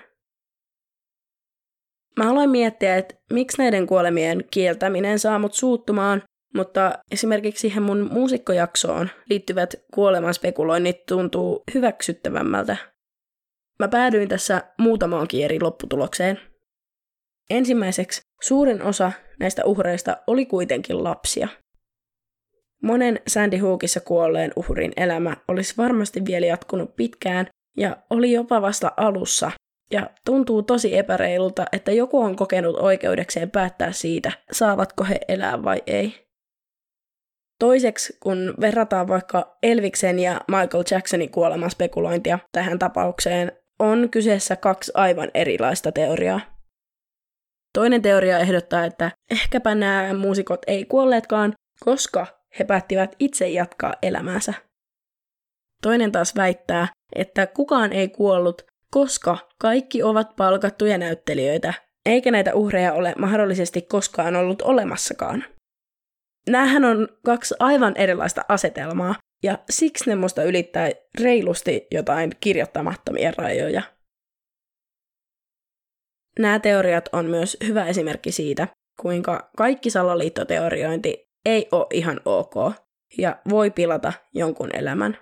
[2.18, 6.24] Mä aloin miettiä, että miksi näiden kuolemien kieltäminen saa mut suuttumaan,
[6.56, 12.78] mutta esimerkiksi siihen mun muusikkojaksoon liittyvät kuoleman spekuloinnit tuntuu hyväksyttävämmältä.
[13.80, 16.40] Mä päädyin tässä muutamaankin eri lopputulokseen.
[17.50, 21.48] Ensimmäiseksi suurin osa näistä uhreista oli kuitenkin lapsia.
[22.84, 27.48] Monen Sandy Hookissa kuolleen uhrin elämä olisi varmasti vielä jatkunut pitkään
[27.78, 29.52] ja oli jopa vasta alussa,
[29.94, 35.82] ja tuntuu tosi epäreilulta, että joku on kokenut oikeudekseen päättää siitä, saavatko he elää vai
[35.88, 36.28] ei.
[37.60, 44.92] Toiseksi, kun verrataan vaikka Elviksen ja Michael Jacksonin kuoleman spekulointia tähän tapaukseen, on kyseessä kaksi
[44.96, 46.42] aivan erilaista teoriaa.
[47.74, 52.28] Toinen teoria ehdottaa, että ehkäpä nämä muusikot ei kuolleetkaan, koska
[52.60, 54.54] he päättivät itse jatkaa elämäänsä.
[55.82, 58.62] Toinen taas väittää, että kukaan ei kuollut,
[58.94, 61.74] koska kaikki ovat palkattuja näyttelijöitä,
[62.06, 65.46] eikä näitä uhreja ole mahdollisesti koskaan ollut olemassakaan.
[66.50, 73.82] Nämähän on kaksi aivan erilaista asetelmaa, ja siksi ne musta ylittää reilusti jotain kirjoittamattomia rajoja.
[76.40, 78.68] Nämä teoriat on myös hyvä esimerkki siitä,
[79.02, 82.54] kuinka kaikki salaliittoteoriointi ei ole ihan ok
[83.18, 85.18] ja voi pilata jonkun elämän.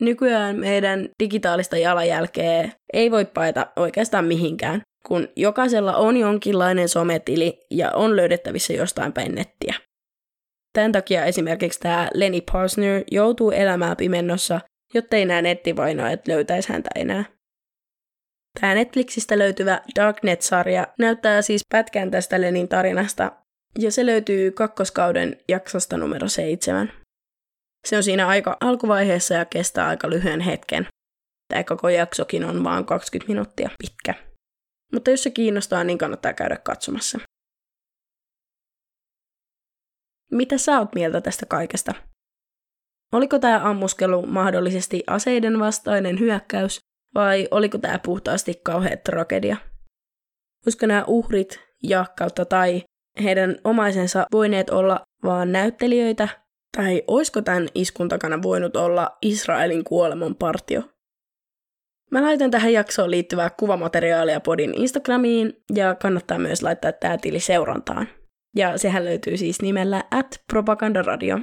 [0.00, 7.90] Nykyään meidän digitaalista jalanjälkeä ei voi paeta oikeastaan mihinkään, kun jokaisella on jonkinlainen sometili ja
[7.90, 9.74] on löydettävissä jostain päin nettiä.
[10.72, 14.60] Tämän takia esimerkiksi tämä Lenny Parsner joutuu elämään pimennossa,
[14.94, 17.24] jottei nämä nettivainoajat löytäisi häntä enää.
[18.60, 23.32] Tämä Netflixistä löytyvä Darknet-sarja näyttää siis pätkän tästä Lenin tarinasta,
[23.78, 26.92] ja se löytyy kakkoskauden jaksosta numero seitsemän.
[27.84, 30.86] Se on siinä aika alkuvaiheessa ja kestää aika lyhyen hetken.
[31.48, 34.14] Tämä koko jaksokin on vain 20 minuuttia pitkä.
[34.92, 37.18] Mutta jos se kiinnostaa, niin kannattaa käydä katsomassa.
[40.30, 41.94] Mitä sä oot mieltä tästä kaikesta?
[43.12, 46.80] Oliko tämä ammuskelu mahdollisesti aseiden vastainen hyökkäys
[47.14, 49.56] vai oliko tämä puhtaasti kauhea tragedia?
[50.66, 52.82] Olisiko nämä uhrit ja kautta tai
[53.22, 56.28] heidän omaisensa voineet olla vaan näyttelijöitä
[56.76, 60.82] tai oisko tämän iskun takana voinut olla Israelin kuoleman partio?
[62.10, 68.08] Mä laitan tähän jaksoon liittyvää kuvamateriaalia podin Instagramiin ja kannattaa myös laittaa tämä tili seurantaan.
[68.56, 71.38] Ja sehän löytyy siis nimellä at propagandaradio.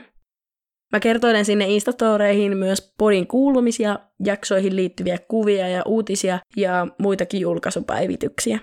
[0.92, 8.60] Mä kertoilen sinne Instastoreihin myös podin kuulumisia, jaksoihin liittyviä kuvia ja uutisia ja muitakin julkaisupäivityksiä.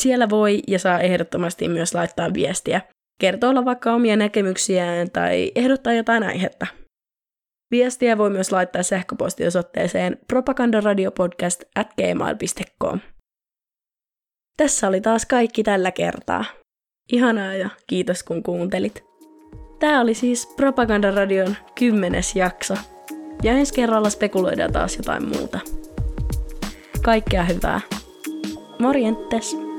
[0.00, 2.80] Siellä voi ja saa ehdottomasti myös laittaa viestiä,
[3.18, 6.66] kertoa vaikka omia näkemyksiään tai ehdottaa jotain aihetta.
[7.70, 13.00] Viestiä voi myös laittaa sähköpostiosoitteeseen propagandaradiopodcast at gmail.com.
[14.56, 16.44] Tässä oli taas kaikki tällä kertaa.
[17.12, 19.04] Ihanaa ja kiitos kun kuuntelit.
[19.78, 22.74] Tämä oli siis Propagandaradion kymmenes jakso.
[23.42, 25.60] Ja ensi kerralla spekuloidaan taas jotain muuta.
[27.02, 27.80] Kaikkea hyvää.
[28.78, 29.75] Morjentes!